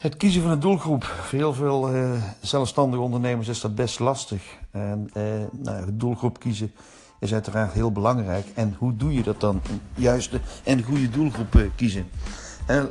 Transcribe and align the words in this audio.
Het 0.00 0.16
kiezen 0.16 0.42
van 0.42 0.50
een 0.50 0.60
doelgroep. 0.60 1.04
Voor 1.04 1.38
heel 1.38 1.54
veel 1.54 1.94
uh, 1.94 2.12
zelfstandige 2.40 3.02
ondernemers 3.02 3.48
is 3.48 3.60
dat 3.60 3.74
best 3.74 3.98
lastig. 3.98 4.42
En 4.70 5.10
uh, 5.16 5.22
nou, 5.50 5.84
de 5.84 5.96
doelgroep 5.96 6.40
kiezen 6.40 6.72
is 7.18 7.32
uiteraard 7.32 7.72
heel 7.72 7.92
belangrijk. 7.92 8.46
En 8.54 8.76
hoe 8.78 8.96
doe 8.96 9.14
je 9.14 9.22
dat 9.22 9.40
dan? 9.40 9.60
Een 9.70 9.80
juiste 9.94 10.40
en 10.64 10.82
goede 10.82 11.10
doelgroep 11.10 11.54
uh, 11.54 11.70
kiezen. 11.76 12.10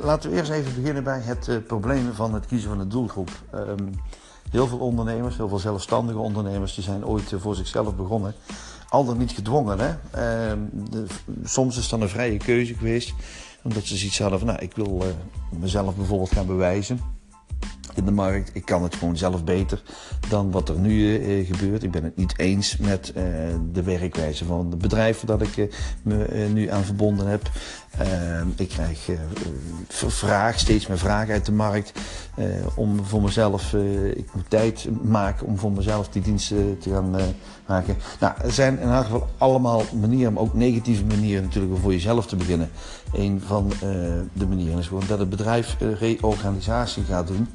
laten 0.02 0.30
we 0.30 0.36
eerst 0.36 0.50
even 0.50 0.74
beginnen 0.74 1.04
bij 1.04 1.20
het 1.20 1.66
probleem 1.66 2.12
van 2.12 2.34
het 2.34 2.46
kiezen 2.46 2.68
van 2.68 2.80
een 2.80 2.88
doelgroep. 2.88 3.30
Um, 3.54 3.90
heel 4.50 4.66
veel 4.66 4.78
ondernemers, 4.78 5.36
heel 5.36 5.48
veel 5.48 5.58
zelfstandige 5.58 6.18
ondernemers, 6.18 6.74
die 6.74 6.84
zijn 6.84 7.06
ooit 7.06 7.32
voor 7.36 7.54
zichzelf 7.54 7.96
begonnen. 7.96 8.34
Al 8.88 9.04
dan 9.04 9.18
niet 9.18 9.32
gedwongen. 9.32 9.78
Hè? 9.78 9.88
Ehm, 10.10 10.58
de, 10.72 11.06
soms 11.44 11.78
is 11.78 11.88
dan 11.88 12.00
een 12.00 12.08
vrije 12.08 12.36
keuze 12.36 12.74
geweest 12.74 13.14
omdat 13.62 13.84
ze 13.84 13.96
zoiets 13.96 14.18
hadden 14.18 14.46
nou, 14.46 14.58
ik 14.58 14.76
wil 14.76 15.02
uh, 15.02 15.08
mezelf 15.60 15.96
bijvoorbeeld 15.96 16.32
gaan 16.32 16.46
bewijzen 16.46 17.00
in 17.96 18.04
de 18.04 18.10
markt. 18.10 18.50
Ik 18.52 18.64
kan 18.64 18.82
het 18.82 18.94
gewoon 18.94 19.16
zelf 19.16 19.44
beter 19.44 19.82
dan 20.28 20.50
wat 20.50 20.68
er 20.68 20.78
nu 20.78 21.18
uh, 21.18 21.46
gebeurt. 21.46 21.82
Ik 21.82 21.90
ben 21.90 22.04
het 22.04 22.16
niet 22.16 22.38
eens 22.38 22.76
met 22.76 23.12
uh, 23.16 23.24
de 23.72 23.82
werkwijze 23.82 24.44
van 24.44 24.66
het 24.70 24.78
bedrijf 24.78 25.20
dat 25.24 25.42
ik 25.42 25.56
uh, 25.56 25.66
me 26.02 26.48
nu 26.52 26.70
aan 26.70 26.84
verbonden 26.84 27.26
heb. 27.26 27.50
ik 28.56 28.68
krijg 28.68 29.08
vraag, 29.88 30.58
steeds 30.58 30.86
meer 30.86 30.98
vragen 30.98 31.32
uit 31.34 31.46
de 31.46 31.52
markt 31.52 31.92
om 32.74 33.04
voor 33.04 33.22
mezelf, 33.22 33.74
ik 34.14 34.34
moet 34.34 34.50
tijd 34.50 34.88
maken 35.02 35.46
om 35.46 35.58
voor 35.58 35.72
mezelf 35.72 36.08
die 36.08 36.22
diensten 36.22 36.78
te 36.78 36.90
gaan 36.90 37.16
maken. 37.66 37.96
Nou, 38.20 38.34
er 38.42 38.52
zijn 38.52 38.78
in 38.78 38.88
elk 38.88 39.04
geval 39.04 39.28
allemaal 39.38 39.82
manieren, 40.00 40.32
maar 40.32 40.42
ook 40.42 40.54
negatieve 40.54 41.04
manieren 41.04 41.42
natuurlijk 41.42 41.74
om 41.74 41.80
voor 41.80 41.92
jezelf 41.92 42.26
te 42.26 42.36
beginnen. 42.36 42.70
Een 43.12 43.42
van 43.46 43.72
de 44.32 44.46
manieren 44.46 44.78
is 44.78 44.86
gewoon 44.86 45.06
dat 45.08 45.18
het 45.18 45.30
bedrijf 45.30 45.76
reorganisatie 45.98 47.04
gaat 47.04 47.26
doen. 47.26 47.48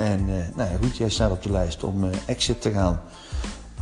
En 0.00 0.28
uh, 0.28 0.34
nou 0.54 0.68
goed, 0.82 0.96
jij 0.96 1.08
staat 1.08 1.30
op 1.30 1.42
de 1.42 1.50
lijst 1.50 1.84
om 1.84 2.04
uh, 2.04 2.10
exit 2.26 2.60
te 2.60 2.70
gaan. 2.70 3.00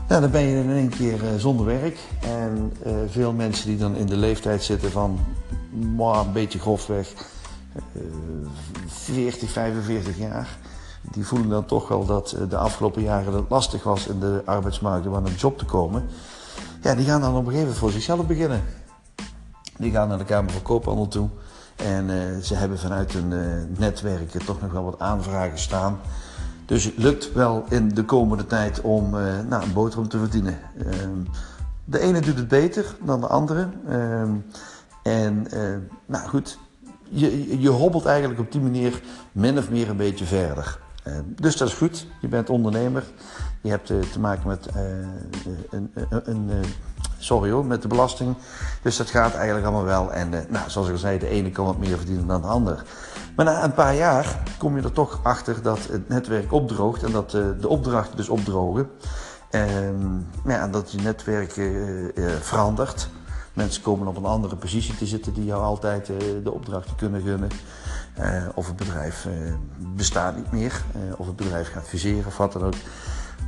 Nou, 0.08 0.20
dan 0.20 0.30
ben 0.30 0.42
je 0.42 0.62
in 0.62 0.70
één 0.70 0.88
keer 0.88 1.22
uh, 1.22 1.28
zonder 1.36 1.66
werk. 1.66 1.98
En 2.20 2.72
veel 3.08 3.32
mensen 3.32 3.66
die 3.66 3.76
dan 3.76 3.96
in 3.96 4.06
de 4.06 4.16
leeftijd 4.16 4.62
zitten 4.62 4.90
van 4.90 5.18
mwah, 5.70 6.26
een 6.26 6.32
beetje 6.32 6.58
grofweg 6.58 7.12
40, 8.86 9.50
45 9.50 10.18
jaar. 10.18 10.58
Die 11.12 11.26
voelen 11.26 11.48
dan 11.48 11.64
toch 11.64 11.88
wel 11.88 12.06
dat 12.06 12.36
de 12.48 12.56
afgelopen 12.56 13.02
jaren 13.02 13.34
het 13.34 13.48
lastig 13.48 13.82
was 13.82 14.06
in 14.06 14.20
de 14.20 14.42
arbeidsmarkt 14.44 15.06
om 15.06 15.14
aan 15.14 15.26
een 15.26 15.34
job 15.34 15.58
te 15.58 15.64
komen. 15.64 16.04
Ja, 16.82 16.94
die 16.94 17.06
gaan 17.06 17.20
dan 17.20 17.30
op 17.30 17.36
een 17.36 17.44
gegeven 17.44 17.60
moment 17.60 17.78
voor 17.78 17.90
zichzelf 17.90 18.26
beginnen. 18.26 18.62
Die 19.76 19.90
gaan 19.90 20.08
naar 20.08 20.18
de 20.18 20.24
Kamer 20.24 20.50
van 20.50 20.62
Koophandel 20.62 21.08
toe. 21.08 21.28
En 21.78 22.08
uh, 22.08 22.42
ze 22.42 22.54
hebben 22.54 22.78
vanuit 22.78 23.12
hun 23.12 23.30
uh, 23.30 23.78
netwerken 23.78 24.44
toch 24.44 24.60
nog 24.60 24.72
wel 24.72 24.84
wat 24.84 24.98
aanvragen 24.98 25.58
staan. 25.58 26.00
Dus 26.66 26.84
het 26.84 26.96
lukt 26.96 27.32
wel 27.32 27.64
in 27.68 27.88
de 27.88 28.04
komende 28.04 28.46
tijd 28.46 28.80
om 28.80 29.14
uh, 29.14 29.20
nou, 29.48 29.62
een 29.62 29.72
boterham 29.72 30.08
te 30.08 30.18
verdienen. 30.18 30.58
Ehm, 30.78 31.18
de 31.84 32.00
ene 32.00 32.20
doet 32.20 32.36
het 32.36 32.48
beter 32.48 32.96
dan 33.04 33.20
de 33.20 33.26
andere. 33.26 33.68
Ehm, 33.88 34.30
en 35.02 35.46
nou 36.06 36.28
goed, 36.28 36.58
je, 37.08 37.60
je 37.60 37.68
hobbelt 37.68 38.06
eigenlijk 38.06 38.40
op 38.40 38.52
die 38.52 38.60
manier 38.60 39.02
min 39.32 39.58
of 39.58 39.70
meer 39.70 39.88
een 39.88 39.96
beetje 39.96 40.24
verder. 40.24 40.78
Ehm, 41.02 41.22
dus 41.26 41.56
dat 41.56 41.68
is 41.68 41.74
goed. 41.74 42.06
Je 42.20 42.28
bent 42.28 42.50
ondernemer. 42.50 43.04
Je 43.60 43.70
hebt 43.70 43.86
te 43.86 44.20
maken 44.20 44.48
met 44.48 44.68
een, 45.70 45.92
een, 46.08 46.20
een 46.24 46.50
sorry 47.18 47.50
hoor, 47.50 47.64
met 47.64 47.82
de 47.82 47.88
belasting. 47.88 48.34
Dus 48.82 48.96
dat 48.96 49.10
gaat 49.10 49.34
eigenlijk 49.34 49.66
allemaal 49.66 49.84
wel. 49.84 50.12
En 50.12 50.32
uh, 50.32 50.38
nou, 50.48 50.70
zoals 50.70 50.86
ik 50.86 50.92
al 50.92 50.98
zei, 50.98 51.18
de 51.18 51.28
ene 51.28 51.50
kan 51.50 51.64
wat 51.64 51.78
meer 51.78 51.96
verdienen 51.96 52.26
dan 52.26 52.40
de 52.40 52.46
ander. 52.46 52.84
Maar 53.36 53.44
na 53.44 53.64
een 53.64 53.74
paar 53.74 53.94
jaar 53.94 54.42
kom 54.58 54.76
je 54.76 54.82
er 54.82 54.92
toch 54.92 55.20
achter 55.22 55.62
dat 55.62 55.86
het 55.90 56.08
netwerk 56.08 56.52
opdroogt 56.52 57.02
en 57.02 57.12
dat 57.12 57.34
uh, 57.34 57.46
de 57.60 57.68
opdrachten 57.68 58.16
dus 58.16 58.28
opdrogen. 58.28 58.90
En 59.50 60.26
ja, 60.46 60.68
dat 60.68 60.92
je 60.92 60.98
netwerk 61.00 61.56
uh, 61.56 62.10
verandert. 62.40 63.08
Mensen 63.52 63.82
komen 63.82 64.06
op 64.06 64.16
een 64.16 64.24
andere 64.24 64.56
positie 64.56 64.96
te 64.96 65.06
zitten 65.06 65.32
die 65.32 65.44
jou 65.44 65.62
altijd 65.62 66.06
de 66.42 66.52
opdrachten 66.52 66.96
kunnen 66.96 67.22
gunnen. 67.22 67.48
of 68.54 68.66
het 68.66 68.76
bedrijf 68.76 69.26
bestaat 69.78 70.36
niet 70.36 70.52
meer, 70.52 70.82
of 71.16 71.26
het 71.26 71.36
bedrijf 71.36 71.72
gaat 71.72 71.88
fuseren 71.88 72.26
of 72.26 72.36
wat 72.36 72.52
dan 72.52 72.62
ook. 72.62 72.74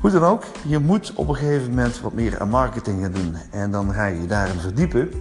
Hoe 0.01 0.11
dan 0.11 0.23
ook, 0.23 0.45
je 0.67 0.79
moet 0.79 1.13
op 1.15 1.29
een 1.29 1.35
gegeven 1.35 1.69
moment 1.69 2.01
wat 2.01 2.13
meer 2.13 2.41
aan 2.41 2.49
marketing 2.49 3.03
gaan 3.03 3.13
doen. 3.13 3.37
En 3.51 3.71
dan 3.71 3.93
ga 3.93 4.07
je 4.07 4.21
je 4.21 4.27
daarin 4.27 4.61
verdiepen. 4.61 5.13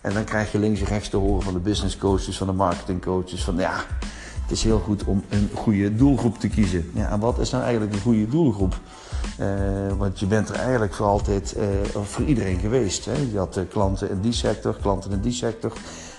En 0.00 0.14
dan 0.14 0.24
krijg 0.24 0.52
je 0.52 0.58
links 0.58 0.80
en 0.80 0.86
rechts 0.86 1.08
te 1.08 1.16
horen 1.16 1.42
van 1.42 1.52
de 1.52 1.58
business 1.58 1.96
coaches, 1.96 2.36
van 2.36 2.46
de 2.46 2.52
marketing 2.52 3.02
coaches. 3.02 3.44
Van 3.44 3.56
ja, 3.56 3.72
het 4.42 4.50
is 4.50 4.62
heel 4.62 4.78
goed 4.78 5.04
om 5.04 5.24
een 5.28 5.50
goede 5.54 5.96
doelgroep 5.96 6.38
te 6.38 6.48
kiezen. 6.48 6.90
Ja, 6.94 7.10
en 7.10 7.20
wat 7.20 7.38
is 7.38 7.50
nou 7.50 7.62
eigenlijk 7.62 7.94
een 7.94 8.00
goede 8.00 8.28
doelgroep? 8.28 8.74
Uh, 9.40 9.46
want 9.98 10.20
je 10.20 10.26
bent 10.26 10.48
er 10.48 10.54
eigenlijk 10.54 10.94
voor 10.94 11.06
altijd, 11.06 11.56
uh, 11.58 12.00
voor 12.02 12.24
iedereen 12.24 12.58
geweest. 12.58 13.04
Hè? 13.04 13.16
Je 13.32 13.38
had 13.38 13.56
uh, 13.56 13.64
klanten 13.70 14.10
in 14.10 14.20
die 14.20 14.32
sector, 14.32 14.76
klanten 14.82 15.10
in 15.10 15.20
die 15.20 15.32
sector. 15.32 15.72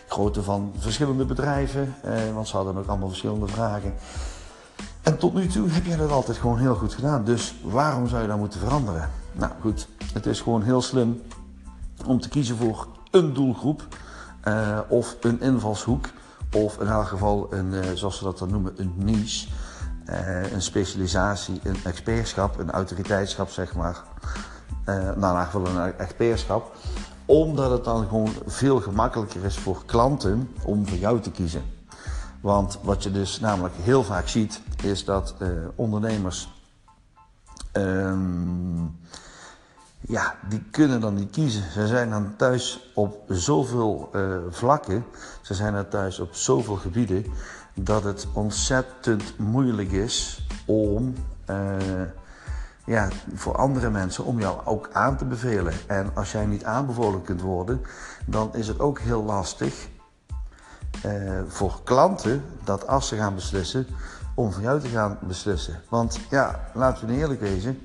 Grootte 0.07 0.43
van 0.43 0.71
verschillende 0.77 1.25
bedrijven, 1.25 1.95
want 2.33 2.47
ze 2.47 2.55
hadden 2.55 2.77
ook 2.77 2.87
allemaal 2.87 3.07
verschillende 3.07 3.47
vragen. 3.47 3.93
En 5.05 5.17
tot 5.17 5.33
nu 5.33 5.47
toe 5.47 5.69
heb 5.69 5.85
jij 5.85 5.95
dat 5.97 6.11
altijd 6.11 6.37
gewoon 6.37 6.59
heel 6.59 6.75
goed 6.75 6.93
gedaan. 6.93 7.23
Dus 7.23 7.55
waarom 7.63 8.07
zou 8.07 8.21
je 8.21 8.27
dan 8.27 8.39
moeten 8.39 8.59
veranderen? 8.59 9.09
Nou 9.31 9.51
goed, 9.61 9.87
het 10.13 10.25
is 10.25 10.41
gewoon 10.41 10.63
heel 10.63 10.81
slim 10.81 11.21
om 12.05 12.19
te 12.19 12.29
kiezen 12.29 12.57
voor 12.57 12.87
een 13.11 13.33
doelgroep 13.33 13.87
uh, 14.47 14.79
of 14.87 15.17
een 15.21 15.41
invalshoek. 15.41 16.09
Of 16.53 16.79
in 16.79 16.87
elk 16.87 17.07
geval 17.07 17.53
een, 17.53 17.73
uh, 17.73 17.83
zoals 17.93 18.17
ze 18.17 18.23
dat 18.23 18.37
dan 18.37 18.49
noemen, 18.49 18.73
een 18.75 18.93
niche. 18.95 19.47
Uh, 20.09 20.51
een 20.51 20.61
specialisatie, 20.61 21.59
een 21.63 21.77
expertschap, 21.83 22.59
een 22.59 22.71
autoriteitschap 22.71 23.49
zeg 23.49 23.75
maar. 23.75 24.03
nou, 24.85 25.15
in 25.15 25.21
elk 25.21 25.45
geval 25.45 25.67
een 25.67 25.97
expertschap. 25.97 26.75
Omdat 27.25 27.71
het 27.71 27.83
dan 27.83 28.07
gewoon 28.07 28.33
veel 28.45 28.79
gemakkelijker 28.81 29.45
is 29.45 29.57
voor 29.57 29.85
klanten 29.85 30.49
om 30.63 30.87
voor 30.87 30.97
jou 30.97 31.19
te 31.19 31.31
kiezen. 31.31 31.74
Want 32.45 32.79
wat 32.81 33.03
je 33.03 33.11
dus 33.11 33.39
namelijk 33.39 33.75
heel 33.75 34.03
vaak 34.03 34.27
ziet, 34.27 34.61
is 34.83 35.05
dat 35.05 35.35
uh, 35.39 35.49
ondernemers. 35.75 36.49
Um, 37.73 38.99
ja, 39.99 40.35
die 40.49 40.63
kunnen 40.71 41.01
dan 41.01 41.13
niet 41.13 41.29
kiezen. 41.29 41.71
Ze 41.71 41.87
zijn 41.87 42.09
dan 42.09 42.35
thuis 42.35 42.91
op 42.93 43.23
zoveel 43.27 44.09
uh, 44.15 44.37
vlakken, 44.49 45.05
ze 45.41 45.53
zijn 45.53 45.73
dan 45.73 45.87
thuis 45.87 46.19
op 46.19 46.35
zoveel 46.35 46.75
gebieden, 46.75 47.25
dat 47.73 48.03
het 48.03 48.27
ontzettend 48.33 49.37
moeilijk 49.37 49.91
is 49.91 50.47
om 50.65 51.13
uh, 51.49 51.57
ja, 52.85 53.07
voor 53.33 53.55
andere 53.57 53.89
mensen 53.89 54.25
om 54.25 54.39
jou 54.39 54.65
ook 54.65 54.89
aan 54.93 55.17
te 55.17 55.25
bevelen. 55.25 55.73
En 55.87 56.11
als 56.13 56.31
jij 56.31 56.45
niet 56.45 56.63
aanbevolen 56.63 57.21
kunt 57.21 57.41
worden, 57.41 57.81
dan 58.25 58.55
is 58.55 58.67
het 58.67 58.79
ook 58.79 58.99
heel 58.99 59.23
lastig 59.23 59.93
uh, 61.05 61.39
voor 61.47 61.79
klanten 61.83 62.43
dat 62.63 62.87
als 62.87 63.07
ze 63.07 63.15
gaan 63.15 63.35
beslissen, 63.35 63.87
om 64.33 64.51
voor 64.51 64.61
jou 64.61 64.79
te 64.79 64.87
gaan 64.87 65.17
beslissen. 65.21 65.81
Want 65.89 66.19
ja, 66.29 66.59
laten 66.73 67.07
we 67.07 67.13
eerlijk 67.13 67.39
wezen. 67.39 67.79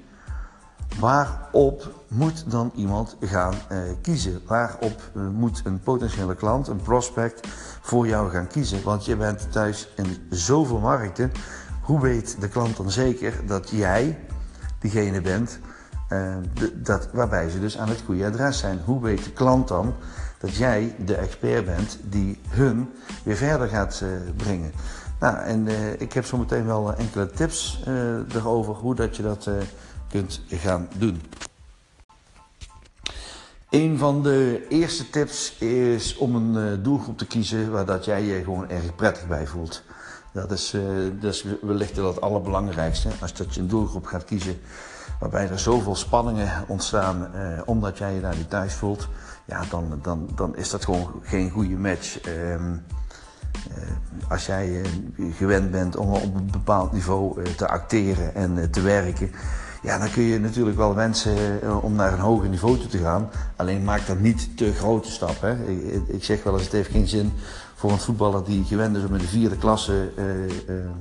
Waarop 0.99 2.05
moet 2.09 2.51
dan 2.51 2.73
iemand 2.75 3.17
gaan 3.21 3.55
uh, 3.73 3.79
kiezen? 4.03 4.41
Waarop 4.47 5.11
uh, 5.15 5.29
moet 5.29 5.61
een 5.65 5.81
potentiële 5.81 6.35
klant, 6.35 6.69
een 6.69 6.83
prospect, 6.83 7.49
voor 7.81 8.07
jou 8.07 8.31
gaan 8.31 8.47
kiezen? 8.47 8.83
Want 8.83 9.05
je 9.05 9.17
bent 9.17 9.53
thuis 9.53 9.89
in 9.97 10.27
zoveel 10.31 10.79
markten. 10.79 11.33
Hoe 11.83 12.01
weet 12.01 12.41
de 12.41 12.49
klant 12.49 12.77
dan 12.77 12.91
zeker 12.91 13.47
dat 13.47 13.71
jij 13.71 14.19
diegene 14.79 15.21
bent 15.21 15.59
dat, 16.75 17.09
waarbij 17.13 17.51
ze 17.51 17.61
dus 17.61 17.79
aan 17.79 17.89
het 17.89 18.03
goede 18.05 18.27
adres 18.27 18.59
zijn? 18.59 18.81
Hoe 18.85 19.03
weet 19.03 19.25
de 19.25 19.33
klant 19.33 19.69
dan 19.69 19.95
dat 20.41 20.57
jij 20.57 20.95
de 21.05 21.15
expert 21.15 21.65
bent 21.65 21.99
die 22.03 22.39
hun 22.49 22.93
weer 23.23 23.37
verder 23.37 23.69
gaat 23.69 24.01
uh, 24.03 24.09
brengen. 24.37 24.73
Nou, 25.21 25.37
en 25.37 25.67
uh, 25.67 26.01
ik 26.01 26.13
heb 26.13 26.25
zo 26.25 26.37
meteen 26.37 26.67
wel 26.67 26.95
enkele 26.95 27.31
tips 27.31 27.83
erover 28.35 28.75
hoe 28.75 28.95
dat 28.95 29.17
je 29.17 29.23
dat 29.23 29.49
kunt 30.09 30.41
gaan 30.49 30.89
doen. 30.99 31.23
Een 33.71 33.99
van 33.99 34.23
de 34.23 34.67
eerste 34.69 35.11
tips 35.11 35.59
is 35.59 36.17
om 36.17 36.35
een 36.35 36.83
doelgroep 36.83 37.19
te 37.19 37.27
kiezen 37.27 37.71
waar 37.71 37.87
dat 37.87 38.05
jij 38.05 38.23
je 38.23 38.43
gewoon 38.45 38.69
erg 38.69 38.95
prettig 38.95 39.27
bij 39.27 39.47
voelt. 39.47 39.83
Dat 40.33 40.51
is, 40.51 40.75
dat 41.21 41.35
is 41.35 41.45
wellicht 41.61 41.97
het 41.97 42.21
allerbelangrijkste. 42.21 43.09
Als 43.21 43.35
dat 43.35 43.55
je 43.55 43.61
een 43.61 43.69
doelgroep 43.69 44.07
gaat 44.07 44.25
kiezen 44.25 44.61
waarbij 45.21 45.49
er 45.49 45.59
zoveel 45.59 45.95
spanningen 45.95 46.65
ontstaan 46.67 47.31
omdat 47.65 47.99
jij 47.99 48.15
je 48.15 48.21
daar 48.21 48.37
niet 48.37 48.51
thuis 48.51 48.75
voelt 48.75 49.09
ja, 49.51 49.65
dan, 49.71 49.99
dan, 50.03 50.29
dan 50.35 50.57
is 50.57 50.71
dat 50.71 50.85
gewoon 50.85 51.21
geen 51.23 51.51
goede 51.51 51.77
match. 51.77 52.21
Ehm, 52.21 52.73
eh, 53.75 54.31
als 54.31 54.47
jij 54.47 54.69
uh, 54.69 55.35
gewend 55.37 55.71
bent 55.71 55.97
om 55.97 56.13
op 56.13 56.35
een 56.35 56.51
bepaald 56.51 56.93
niveau 56.93 57.41
uh, 57.41 57.47
te 57.47 57.69
acteren 57.69 58.35
en 58.35 58.71
te 58.71 58.81
werken, 58.81 59.31
ja, 59.83 59.99
dan 59.99 60.11
kun 60.11 60.23
je 60.23 60.41
natuurlijk 60.41 60.77
wel 60.77 60.95
wensen 60.95 61.37
om 61.83 61.95
naar 61.95 62.13
een 62.13 62.19
hoger 62.19 62.49
niveau 62.49 62.79
toe 62.79 62.89
te 62.89 62.99
gaan. 62.99 63.31
Alleen 63.57 63.85
maak 63.85 64.07
dan 64.07 64.21
niet 64.21 64.57
te 64.57 64.73
grote 64.73 65.11
stappen. 65.11 65.69
Ik, 65.69 66.09
ik, 66.09 66.25
zeg 66.25 66.43
wel 66.43 66.53
eens, 66.53 66.63
het 66.63 66.73
heeft 66.73 66.91
geen 66.91 67.09
zin 67.09 67.33
voor 67.81 67.91
een 67.91 67.99
voetballer 67.99 68.45
die 68.45 68.65
gewend 68.65 68.97
is 68.97 69.05
om 69.05 69.15
in 69.15 69.21
de 69.21 69.27
vierde 69.27 69.57
klasse 69.57 70.11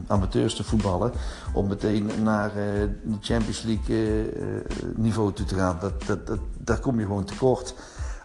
amateurs 0.07 0.55
te 0.55 0.63
voetballen, 0.63 1.11
om 1.53 1.67
meteen 1.67 2.09
naar 2.23 2.53
de 2.53 3.17
Champions 3.21 3.61
League 3.61 4.23
niveau 4.95 5.33
toe 5.33 5.45
te 5.45 5.55
gaan. 5.55 5.77
Dat, 5.81 6.03
dat, 6.05 6.27
dat, 6.27 6.39
daar 6.57 6.79
kom 6.79 6.99
je 6.99 7.05
gewoon 7.05 7.25
tekort. 7.25 7.73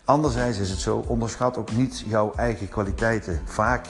Anderzijds 0.04 0.58
is 0.58 0.70
het 0.70 0.78
zo, 0.78 1.04
onderschat 1.06 1.56
ook 1.56 1.72
niet 1.72 2.04
jouw 2.06 2.32
eigen 2.36 2.68
kwaliteiten. 2.68 3.40
Vaak 3.44 3.86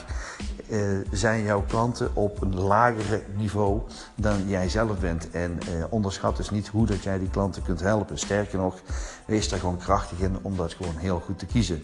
uh, 0.69 0.79
zijn 1.11 1.43
jouw 1.43 1.63
klanten 1.67 2.15
op 2.15 2.41
een 2.41 2.59
lagere 2.59 3.21
niveau 3.37 3.81
dan 4.15 4.47
jij 4.47 4.69
zelf 4.69 4.99
bent. 4.99 5.31
En 5.31 5.51
uh, 5.51 5.83
onderschat 5.89 6.37
dus 6.37 6.49
niet 6.49 6.67
hoe 6.67 6.85
dat 6.85 7.03
jij 7.03 7.19
die 7.19 7.29
klanten 7.29 7.63
kunt 7.63 7.79
helpen. 7.79 8.17
Sterker 8.17 8.57
nog, 8.57 8.81
wees 9.25 9.49
daar 9.49 9.59
gewoon 9.59 9.77
krachtig 9.77 10.19
in 10.19 10.37
om 10.41 10.57
dat 10.57 10.73
gewoon 10.73 10.97
heel 10.97 11.21
goed 11.25 11.39
te 11.39 11.45
kiezen. 11.45 11.83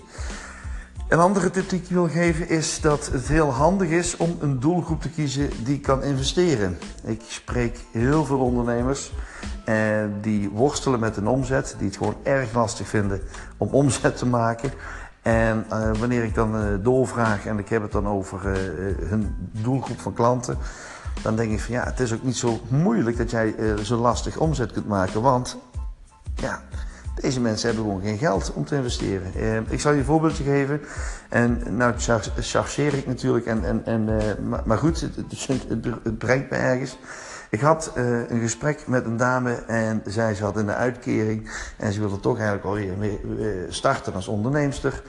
Een 1.11 1.19
andere 1.19 1.49
tip 1.49 1.69
die 1.69 1.81
ik 1.81 1.89
wil 1.89 2.07
geven 2.07 2.49
is 2.49 2.81
dat 2.81 3.09
het 3.11 3.27
heel 3.27 3.51
handig 3.51 3.89
is 3.89 4.17
om 4.17 4.37
een 4.39 4.59
doelgroep 4.59 5.01
te 5.01 5.09
kiezen 5.09 5.49
die 5.63 5.79
kan 5.79 6.03
investeren. 6.03 6.77
Ik 7.03 7.21
spreek 7.27 7.79
heel 7.91 8.25
veel 8.25 8.39
ondernemers 8.39 9.11
eh, 9.65 9.75
die 10.21 10.49
worstelen 10.49 10.99
met 10.99 11.17
een 11.17 11.27
omzet, 11.27 11.75
die 11.77 11.87
het 11.87 11.97
gewoon 11.97 12.15
erg 12.23 12.53
lastig 12.53 12.87
vinden 12.87 13.21
om 13.57 13.67
omzet 13.67 14.17
te 14.17 14.25
maken. 14.25 14.71
En 15.21 15.65
uh, 15.71 15.91
wanneer 15.99 16.23
ik 16.23 16.35
dan 16.35 16.55
uh, 16.55 16.83
doorvraag 16.83 17.45
en 17.45 17.59
ik 17.59 17.69
heb 17.69 17.81
het 17.81 17.91
dan 17.91 18.07
over 18.07 18.39
uh, 18.45 18.53
hun 19.09 19.35
doelgroep 19.51 19.99
van 19.99 20.13
klanten, 20.13 20.57
dan 21.21 21.35
denk 21.35 21.51
ik 21.51 21.59
van 21.59 21.73
ja, 21.73 21.83
het 21.83 21.99
is 21.99 22.13
ook 22.13 22.23
niet 22.23 22.37
zo 22.37 22.59
moeilijk 22.67 23.17
dat 23.17 23.31
jij 23.31 23.55
zo 23.83 23.97
lastig 23.97 24.37
omzet 24.37 24.71
kunt 24.71 24.87
maken, 24.87 25.21
want 25.21 25.57
ja, 26.35 26.61
deze 27.21 27.41
mensen 27.41 27.67
hebben 27.67 27.85
gewoon 27.85 28.01
geen 28.01 28.17
geld 28.17 28.53
om 28.53 28.65
te 28.65 28.75
investeren. 28.75 29.65
ik 29.69 29.79
zal 29.79 29.91
je 29.91 29.99
een 29.99 30.05
voorbeeldje 30.05 30.43
geven. 30.43 30.81
En 31.29 31.61
nou 31.69 31.93
chargeer 32.39 32.93
ik 32.93 33.07
natuurlijk, 33.07 33.45
en, 33.45 33.63
en, 33.65 33.85
en, 33.85 34.05
maar, 34.47 34.61
maar 34.65 34.77
goed, 34.77 35.01
het, 35.01 35.15
het, 35.15 35.47
het, 36.03 36.17
brengt 36.17 36.49
me 36.49 36.55
ergens. 36.55 36.97
Ik 37.49 37.61
had 37.61 37.91
uh, 37.97 38.29
een 38.29 38.39
gesprek 38.39 38.87
met 38.87 39.05
een 39.05 39.17
dame 39.17 39.53
en 39.53 40.01
zij 40.05 40.35
zat 40.35 40.57
in 40.57 40.65
de 40.65 40.73
uitkering 40.73 41.51
en 41.77 41.93
ze 41.93 41.99
wilde 41.99 42.19
toch 42.19 42.37
eigenlijk 42.39 42.65
alweer 42.65 43.65
starten 43.69 44.13
als 44.13 44.27
onderneemster, 44.27 45.01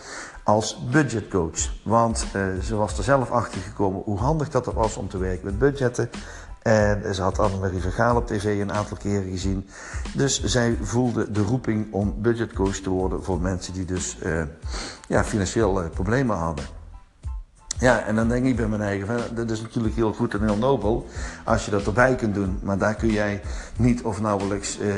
als 0.42 0.84
budgetcoach. 0.90 1.84
Want 1.84 2.26
uh, 2.36 2.42
ze 2.62 2.76
was 2.76 2.98
er 2.98 3.04
zelf 3.04 3.30
achter 3.30 3.60
gekomen 3.60 4.02
hoe 4.04 4.18
handig 4.18 4.48
dat 4.48 4.66
er 4.66 4.74
was 4.74 4.96
om 4.96 5.08
te 5.08 5.18
werken 5.18 5.44
met 5.44 5.58
budgetten. 5.58 6.10
En 6.62 7.14
ze 7.14 7.22
had 7.22 7.38
Annemarie 7.38 7.80
Vergaal 7.80 8.16
op 8.16 8.26
tv 8.26 8.60
een 8.60 8.72
aantal 8.72 8.96
keren 8.96 9.30
gezien. 9.30 9.68
Dus 10.14 10.42
zij 10.44 10.76
voelde 10.80 11.32
de 11.32 11.42
roeping 11.42 11.92
om 11.92 12.14
budgetcoach 12.18 12.76
te 12.76 12.90
worden 12.90 13.24
voor 13.24 13.40
mensen 13.40 13.72
die 13.72 13.84
dus 13.84 14.18
uh, 14.22 14.42
ja, 15.08 15.24
financieel 15.24 15.88
problemen 15.88 16.36
hadden. 16.36 16.64
Ja, 17.78 18.04
en 18.04 18.14
dan 18.14 18.28
denk 18.28 18.46
ik 18.46 18.56
bij 18.56 18.68
mijn 18.68 18.82
eigen, 18.82 19.34
dat 19.34 19.50
is 19.50 19.60
natuurlijk 19.60 19.94
heel 19.94 20.12
goed 20.12 20.34
en 20.34 20.42
heel 20.42 20.56
nobel 20.56 21.06
als 21.44 21.64
je 21.64 21.70
dat 21.70 21.86
erbij 21.86 22.14
kunt 22.14 22.34
doen. 22.34 22.58
Maar 22.62 22.78
daar 22.78 22.94
kun 22.94 23.10
jij 23.10 23.40
niet 23.76 24.02
of 24.02 24.20
nauwelijks 24.20 24.78
uh, 24.78 24.90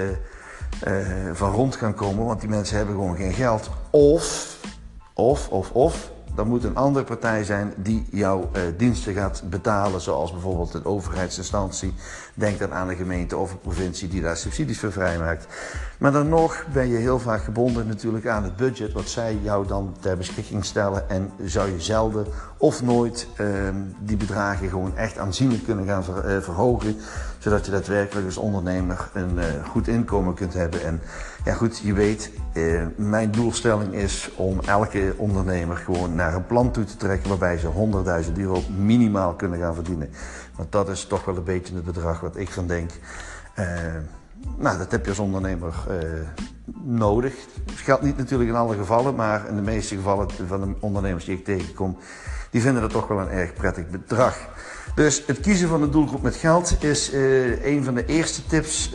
van 1.33 1.51
rond 1.51 1.77
gaan 1.77 1.95
komen, 1.95 2.25
want 2.25 2.41
die 2.41 2.49
mensen 2.49 2.77
hebben 2.77 2.95
gewoon 2.95 3.17
geen 3.17 3.33
geld. 3.33 3.71
Of, 3.91 4.57
of, 5.15 5.49
of, 5.49 5.71
of, 5.71 6.11
dan 6.35 6.49
moet 6.49 6.65
een 6.65 6.77
andere 6.77 7.05
partij 7.05 7.45
zijn 7.45 7.73
die 7.77 8.07
jouw 8.11 8.51
uh, 8.57 8.63
diensten 8.77 9.15
gaat 9.15 9.43
betalen, 9.51 10.01
zoals 10.01 10.33
bijvoorbeeld 10.33 10.75
een 10.75 10.85
overheidsinstantie. 10.85 11.95
Denk 12.37 12.59
dan 12.59 12.73
aan 12.73 12.89
een 12.89 12.97
gemeente 12.97 13.37
of 13.37 13.53
een 13.53 13.61
provincie 13.61 14.09
die 14.09 14.21
daar 14.21 14.37
subsidies 14.37 14.79
voor 14.79 14.93
vrijmaakt. 14.93 15.47
Maar 15.99 16.13
dan 16.13 16.29
nog 16.29 16.65
ben 16.73 16.89
je 16.89 16.97
heel 16.97 17.19
vaak 17.19 17.43
gebonden 17.43 17.87
natuurlijk 17.87 18.27
aan 18.27 18.43
het 18.43 18.57
budget 18.57 18.93
wat 18.93 19.09
zij 19.09 19.39
jou 19.43 19.67
dan 19.67 19.97
ter 20.01 20.17
beschikking 20.17 20.65
stellen. 20.65 21.11
En 21.11 21.31
zou 21.45 21.71
je 21.71 21.81
zelden 21.81 22.27
of 22.57 22.83
nooit 22.83 23.29
uh, 23.41 23.49
die 23.99 24.17
bedragen 24.17 24.69
gewoon 24.69 24.97
echt 24.97 25.19
aanzienlijk 25.19 25.65
kunnen 25.65 25.87
gaan 25.87 26.05
uh, 26.09 26.41
verhogen. 26.41 26.97
Zodat 27.39 27.65
je 27.65 27.71
daadwerkelijk 27.71 28.27
als 28.27 28.37
ondernemer 28.37 29.11
een 29.13 29.37
uh, 29.37 29.45
goed 29.69 29.89
inkomen 29.89 30.35
kunt 30.35 30.55
hebben. 30.55 30.85
En 30.85 31.01
ja 31.45 31.55
goed, 31.55 31.79
je 31.79 31.93
weet, 31.93 32.31
mijn 32.97 33.31
doelstelling 33.31 33.95
is 33.95 34.31
om 34.37 34.61
elke 34.67 35.15
ondernemer 35.17 35.77
gewoon 35.77 36.15
naar 36.15 36.35
een 36.35 36.47
plan 36.47 36.71
toe 36.71 36.85
te 36.85 36.97
trekken 36.97 37.29
waarbij 37.29 37.59
ze 37.59 37.69
100.000 38.27 38.33
euro 38.37 38.63
minimaal 38.77 39.35
kunnen 39.35 39.59
gaan 39.59 39.75
verdienen. 39.75 40.11
Want 40.56 40.73
dat 40.73 40.89
is 40.89 41.05
toch 41.05 41.25
wel 41.25 41.37
een 41.37 41.45
beetje 41.45 41.75
het 41.75 41.85
bedrag 41.85 42.21
wat 42.21 42.37
ik 42.37 42.51
van 42.51 42.67
denk. 42.67 42.91
Uh, 43.59 43.67
nou, 44.56 44.79
dat 44.79 44.91
heb 44.91 45.05
je 45.05 45.11
als 45.11 45.19
ondernemer 45.19 45.75
uh, 45.91 46.29
nodig. 46.83 47.35
Het 47.67 47.79
geldt 47.79 48.03
niet 48.03 48.17
natuurlijk 48.17 48.51
in 48.51 48.56
alle 48.56 48.77
gevallen, 48.77 49.15
maar 49.15 49.49
in 49.49 49.56
de 49.56 49.62
meeste 49.62 49.95
gevallen 49.95 50.29
van 50.47 50.61
de 50.61 50.75
ondernemers 50.81 51.25
die 51.25 51.37
ik 51.37 51.45
tegenkom, 51.45 51.99
die 52.51 52.61
vinden 52.61 52.83
dat 52.83 52.91
toch 52.91 53.09
wel 53.09 53.21
een 53.21 53.29
erg 53.29 53.53
prettig 53.53 53.89
bedrag. 53.89 54.49
Dus 54.95 55.23
het 55.27 55.41
kiezen 55.41 55.69
van 55.69 55.83
een 55.83 55.91
doelgroep 55.91 56.23
met 56.23 56.37
geld 56.37 56.83
is 56.83 57.12
uh, 57.12 57.65
een 57.65 57.85
van 57.85 57.95
de 57.95 58.06
eerste 58.06 58.47
tips 58.47 58.91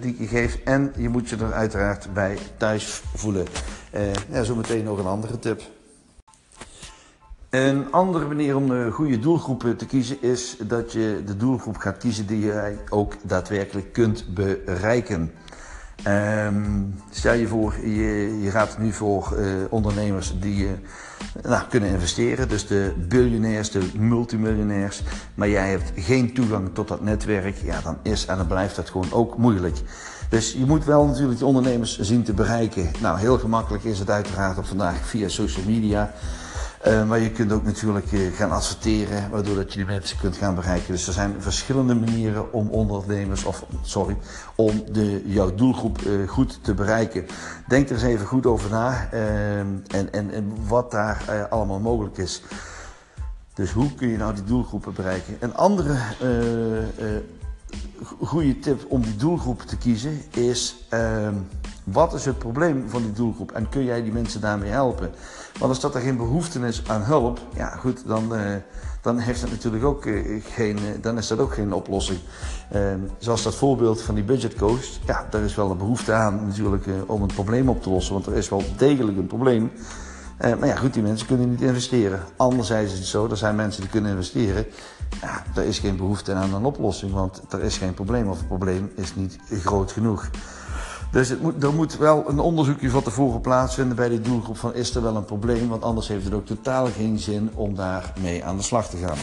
die 0.00 0.12
ik 0.12 0.18
je 0.18 0.26
geef. 0.26 0.58
En 0.64 0.92
je 0.96 1.08
moet 1.08 1.28
je 1.28 1.36
er 1.36 1.52
uiteraard 1.52 2.12
bij 2.12 2.38
thuis 2.56 3.02
voelen. 3.14 3.46
Uh, 3.94 4.00
ja, 4.30 4.42
zometeen 4.42 4.84
nog 4.84 4.98
een 4.98 5.06
andere 5.06 5.38
tip. 5.38 5.62
Een 7.50 7.92
andere 7.92 8.26
manier 8.26 8.56
om 8.56 8.68
de 8.68 8.90
goede 8.90 9.18
doelgroepen 9.18 9.76
te 9.76 9.86
kiezen 9.86 10.22
is 10.22 10.56
dat 10.62 10.92
je 10.92 11.22
de 11.26 11.36
doelgroep 11.36 11.76
gaat 11.76 11.96
kiezen 11.96 12.26
die 12.26 12.40
je 12.40 12.76
ook 12.88 13.14
daadwerkelijk 13.22 13.92
kunt 13.92 14.24
bereiken. 14.34 15.32
Um, 16.06 16.94
stel 17.10 17.32
je 17.32 17.46
voor, 17.46 17.74
je, 17.86 18.40
je 18.42 18.50
gaat 18.50 18.78
nu 18.78 18.92
voor 18.92 19.36
uh, 19.38 19.46
ondernemers 19.68 20.34
die 20.40 20.64
uh, 20.64 20.70
nou, 21.42 21.62
kunnen 21.68 21.90
investeren, 21.90 22.48
dus 22.48 22.66
de 22.66 22.92
biljonairs, 23.08 23.70
de 23.70 23.90
multimiljonairs, 23.98 25.02
maar 25.34 25.48
jij 25.48 25.70
hebt 25.70 25.92
geen 25.94 26.34
toegang 26.34 26.70
tot 26.72 26.88
dat 26.88 27.02
netwerk, 27.02 27.56
ja, 27.56 27.80
dan 27.80 27.96
is 28.02 28.26
en 28.26 28.36
dan 28.36 28.46
blijft 28.46 28.76
dat 28.76 28.90
gewoon 28.90 29.12
ook 29.12 29.36
moeilijk. 29.36 29.76
Dus 30.28 30.52
je 30.52 30.64
moet 30.66 30.84
wel 30.84 31.06
natuurlijk 31.06 31.38
de 31.38 31.46
ondernemers 31.46 31.98
zien 31.98 32.22
te 32.22 32.32
bereiken. 32.32 32.90
Nou, 33.00 33.18
heel 33.18 33.38
gemakkelijk 33.38 33.84
is 33.84 33.98
het 33.98 34.10
uiteraard 34.10 34.58
op 34.58 34.66
vandaag 34.66 35.06
via 35.06 35.28
social 35.28 35.64
media. 35.66 36.12
Uh, 36.86 37.08
maar 37.08 37.18
je 37.18 37.30
kunt 37.30 37.52
ook 37.52 37.64
natuurlijk 37.64 38.12
uh, 38.12 38.36
gaan 38.36 38.50
adverteren, 38.50 39.30
waardoor 39.30 39.54
dat 39.54 39.72
je 39.72 39.78
die 39.78 39.86
mensen 39.86 40.18
kunt 40.18 40.36
gaan 40.36 40.54
bereiken. 40.54 40.92
Dus 40.92 41.06
er 41.06 41.12
zijn 41.12 41.34
verschillende 41.38 41.94
manieren 41.94 42.52
om 42.52 42.68
ondernemers, 42.68 43.44
of 43.44 43.64
sorry, 43.82 44.16
om 44.54 44.82
de, 44.92 45.22
jouw 45.26 45.54
doelgroep 45.54 46.00
uh, 46.00 46.28
goed 46.28 46.58
te 46.62 46.74
bereiken. 46.74 47.26
Denk 47.68 47.88
er 47.88 47.94
eens 47.94 48.02
even 48.02 48.26
goed 48.26 48.46
over 48.46 48.70
na 48.70 49.08
en, 49.10 49.84
en, 50.10 50.30
en 50.32 50.52
wat 50.66 50.90
daar 50.90 51.46
allemaal 51.50 51.80
mogelijk 51.80 52.18
is. 52.18 52.42
Dus 53.54 53.70
hoe 53.70 53.94
kun 53.94 54.08
je 54.08 54.16
nou 54.16 54.34
die 54.34 54.44
doelgroepen 54.44 54.94
bereiken? 54.94 55.36
Een 55.40 55.54
andere 55.54 55.96
goede 58.20 58.58
tip 58.58 58.84
om 58.88 59.02
die 59.02 59.16
doelgroep 59.16 59.62
te 59.62 59.76
kiezen 59.76 60.22
is 60.30 60.76
ehm, 60.88 61.34
wat 61.92 62.14
is 62.14 62.24
het 62.24 62.38
probleem 62.38 62.84
van 62.88 63.02
die 63.02 63.12
doelgroep 63.12 63.52
en 63.52 63.68
kun 63.68 63.84
jij 63.84 64.02
die 64.02 64.12
mensen 64.12 64.40
daarmee 64.40 64.70
helpen? 64.70 65.10
Want 65.58 65.70
als 65.70 65.80
dat 65.80 65.94
er 65.94 66.00
geen 66.00 66.16
behoefte 66.16 66.60
is 66.60 66.82
aan 66.86 67.02
hulp, 67.02 67.40
ja 67.54 67.68
goed, 67.68 68.02
dan, 68.06 68.34
uh, 68.34 68.40
dan 69.02 69.18
heeft 69.18 69.40
het 69.40 69.50
natuurlijk 69.50 69.84
ook 69.84 70.04
uh, 70.04 70.42
geen, 70.44 70.76
uh, 70.76 71.02
dan 71.02 71.18
is 71.18 71.26
dat 71.26 71.38
ook 71.38 71.54
geen 71.54 71.72
oplossing. 71.72 72.18
Ehm, 72.70 72.98
zoals 73.18 73.42
dat 73.42 73.54
voorbeeld 73.54 74.02
van 74.02 74.14
die 74.14 74.24
budgetcoach, 74.24 74.84
ja, 75.06 75.26
daar 75.30 75.42
is 75.42 75.54
wel 75.54 75.70
een 75.70 75.78
behoefte 75.78 76.12
aan 76.12 76.46
natuurlijk 76.46 76.86
om 77.06 77.22
het 77.22 77.34
probleem 77.34 77.68
op 77.68 77.82
te 77.82 77.90
lossen, 77.90 78.12
want 78.12 78.26
er 78.26 78.36
is 78.36 78.48
wel 78.48 78.62
degelijk 78.76 79.18
een 79.18 79.26
probleem. 79.26 79.70
maar 80.38 80.66
ja, 80.66 80.76
goed, 80.76 80.94
die 80.94 81.02
mensen 81.02 81.26
kunnen 81.26 81.50
niet 81.50 81.60
investeren. 81.60 82.20
Anderzijds 82.36 82.92
is 82.92 82.98
het 82.98 83.08
zo, 83.08 83.28
er 83.30 83.36
zijn 83.36 83.56
mensen 83.56 83.80
die 83.80 83.90
kunnen 83.90 84.10
investeren. 84.10 84.66
Ja, 85.20 85.42
er 85.54 85.64
is 85.64 85.78
geen 85.78 85.96
behoefte 85.96 86.32
aan 86.32 86.54
een 86.54 86.64
oplossing, 86.64 87.12
want 87.12 87.42
er 87.48 87.62
is 87.62 87.76
geen 87.76 87.94
probleem 87.94 88.28
of 88.28 88.38
het 88.38 88.46
probleem 88.46 88.90
is 88.94 89.14
niet 89.14 89.38
groot 89.50 89.92
genoeg. 89.92 90.30
Dus 91.10 91.28
het 91.28 91.42
moet, 91.42 91.62
er 91.62 91.74
moet 91.74 91.96
wel 91.96 92.24
een 92.28 92.38
onderzoekje 92.38 92.90
van 92.90 93.02
tevoren 93.02 93.40
plaatsvinden 93.40 93.96
bij 93.96 94.08
die 94.08 94.20
doelgroep 94.20 94.56
van 94.56 94.74
is 94.74 94.94
er 94.94 95.02
wel 95.02 95.16
een 95.16 95.24
probleem, 95.24 95.68
want 95.68 95.82
anders 95.82 96.08
heeft 96.08 96.24
het 96.24 96.34
ook 96.34 96.46
totaal 96.46 96.86
geen 96.86 97.18
zin 97.18 97.50
om 97.54 97.74
daarmee 97.74 98.44
aan 98.44 98.56
de 98.56 98.62
slag 98.62 98.88
te 98.88 98.96
gaan. 98.96 99.18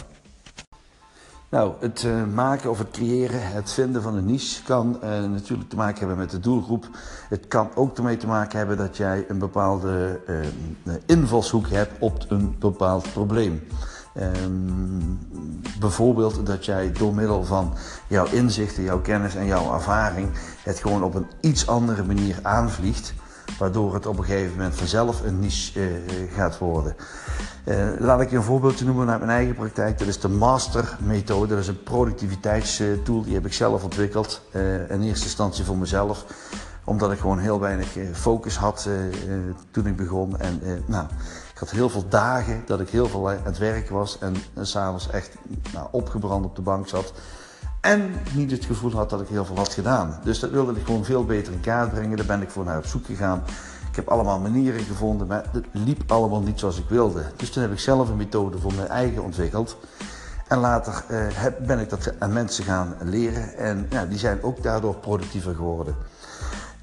Nou, 1.48 1.72
het 1.80 2.02
uh, 2.02 2.24
maken 2.34 2.70
of 2.70 2.78
het 2.78 2.90
creëren, 2.90 3.52
het 3.52 3.72
vinden 3.72 4.02
van 4.02 4.16
een 4.16 4.26
niche 4.26 4.62
kan 4.62 4.98
uh, 5.02 5.10
natuurlijk 5.10 5.68
te 5.68 5.76
maken 5.76 5.98
hebben 5.98 6.16
met 6.16 6.30
de 6.30 6.40
doelgroep. 6.40 6.88
Het 7.28 7.48
kan 7.48 7.68
ook 7.74 7.96
ermee 7.96 8.16
te 8.16 8.26
maken 8.26 8.58
hebben 8.58 8.76
dat 8.76 8.96
jij 8.96 9.24
een 9.28 9.38
bepaalde 9.38 10.20
uh, 10.84 10.94
invalshoek 11.06 11.68
hebt 11.68 11.92
op 11.98 12.24
een 12.28 12.56
bepaald 12.58 13.12
probleem. 13.12 13.62
Um, 14.20 15.18
bijvoorbeeld 15.80 16.46
dat 16.46 16.64
jij 16.64 16.92
door 16.92 17.14
middel 17.14 17.44
van 17.44 17.74
jouw 18.06 18.26
inzichten, 18.26 18.82
jouw 18.82 19.00
kennis 19.00 19.34
en 19.34 19.46
jouw 19.46 19.74
ervaring 19.74 20.28
het 20.62 20.78
gewoon 20.78 21.02
op 21.02 21.14
een 21.14 21.26
iets 21.40 21.66
andere 21.66 22.04
manier 22.04 22.38
aanvliegt. 22.42 23.14
Waardoor 23.58 23.94
het 23.94 24.06
op 24.06 24.18
een 24.18 24.24
gegeven 24.24 24.56
moment 24.56 24.74
vanzelf 24.74 25.22
een 25.24 25.38
niche 25.40 25.80
uh, 25.80 26.32
gaat 26.34 26.58
worden. 26.58 26.96
Uh, 27.64 27.86
laat 27.98 28.20
ik 28.20 28.30
je 28.30 28.36
een 28.36 28.42
voorbeeldje 28.42 28.84
noemen 28.84 29.10
uit 29.10 29.18
mijn 29.18 29.30
eigen 29.30 29.54
praktijk. 29.54 29.98
Dat 29.98 30.08
is 30.08 30.20
de 30.20 30.28
Master 30.28 30.96
methode. 31.00 31.46
Dat 31.46 31.58
is 31.58 31.68
een 31.68 31.82
productiviteitstool. 31.82 33.22
Die 33.22 33.34
heb 33.34 33.46
ik 33.46 33.52
zelf 33.52 33.84
ontwikkeld. 33.84 34.42
Uh, 34.52 34.90
in 34.90 35.02
eerste 35.02 35.24
instantie 35.24 35.64
voor 35.64 35.76
mezelf 35.76 36.24
omdat 36.84 37.12
ik 37.12 37.18
gewoon 37.18 37.38
heel 37.38 37.60
weinig 37.60 37.96
focus 38.12 38.56
had 38.56 38.88
toen 39.70 39.86
ik 39.86 39.96
begon. 39.96 40.38
En 40.38 40.60
nou, 40.86 41.06
Ik 41.56 41.62
had 41.62 41.70
heel 41.70 41.88
veel 41.88 42.08
dagen 42.08 42.62
dat 42.66 42.80
ik 42.80 42.88
heel 42.88 43.08
veel 43.08 43.30
aan 43.30 43.38
het 43.42 43.58
werk 43.58 43.90
was 43.90 44.18
en, 44.18 44.34
en 44.54 44.66
s'avonds 44.66 45.10
echt 45.10 45.34
nou, 45.72 45.88
opgebrand 45.90 46.44
op 46.44 46.56
de 46.56 46.62
bank 46.62 46.88
zat. 46.88 47.12
En 47.80 48.14
niet 48.34 48.50
het 48.50 48.64
gevoel 48.64 48.92
had 48.92 49.10
dat 49.10 49.20
ik 49.20 49.28
heel 49.28 49.44
veel 49.44 49.56
had 49.56 49.72
gedaan. 49.72 50.20
Dus 50.24 50.38
dat 50.38 50.50
wilde 50.50 50.72
ik 50.72 50.86
gewoon 50.86 51.04
veel 51.04 51.24
beter 51.24 51.52
in 51.52 51.60
kaart 51.60 51.90
brengen. 51.90 52.16
Daar 52.16 52.26
ben 52.26 52.42
ik 52.42 52.50
voor 52.50 52.64
naar 52.64 52.78
op 52.78 52.86
zoek 52.86 53.06
gegaan. 53.06 53.42
Ik 53.90 53.96
heb 53.96 54.08
allemaal 54.08 54.40
manieren 54.40 54.80
gevonden, 54.80 55.26
maar 55.26 55.44
het 55.52 55.64
liep 55.72 56.12
allemaal 56.12 56.40
niet 56.40 56.58
zoals 56.58 56.78
ik 56.78 56.88
wilde. 56.88 57.22
Dus 57.36 57.50
toen 57.50 57.62
heb 57.62 57.72
ik 57.72 57.78
zelf 57.78 58.08
een 58.08 58.16
methode 58.16 58.58
voor 58.58 58.74
mijn 58.74 58.88
eigen 58.88 59.22
ontwikkeld. 59.22 59.76
En 60.48 60.58
later 60.58 61.04
eh, 61.08 61.46
ben 61.66 61.78
ik 61.78 61.90
dat 61.90 62.12
aan 62.18 62.32
mensen 62.32 62.64
gaan 62.64 62.94
leren 63.02 63.56
en 63.56 63.86
ja, 63.90 64.04
die 64.04 64.18
zijn 64.18 64.42
ook 64.42 64.62
daardoor 64.62 64.94
productiever 64.94 65.54
geworden. 65.54 65.96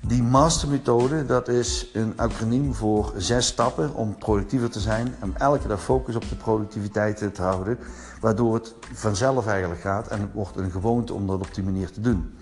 Die 0.08 0.24
mastermethode, 0.24 1.26
dat 1.26 1.48
is 1.48 1.90
een 1.94 2.14
acroniem 2.16 2.74
voor 2.74 3.14
zes 3.18 3.48
stappen 3.48 3.94
om 3.94 4.18
productiever 4.18 4.70
te 4.70 4.80
zijn. 4.80 5.16
En 5.20 5.34
elke 5.38 5.68
dag 5.68 5.84
focus 5.84 6.16
op 6.16 6.30
de 6.30 6.36
productiviteit 6.36 7.18
te 7.34 7.42
houden, 7.42 7.78
waardoor 8.22 8.54
het 8.54 8.74
vanzelf 8.94 9.48
eigenlijk 9.48 9.82
gaat 9.82 10.08
en 10.08 10.22
het 10.22 10.34
wordt 10.34 10.58
een 10.58 10.72
gewoonte 10.72 11.14
om 11.14 11.28
dat 11.28 11.36
op 11.36 11.54
die 11.54 11.64
manier 11.64 11.92
te 11.92 12.02
doen. 12.02 12.34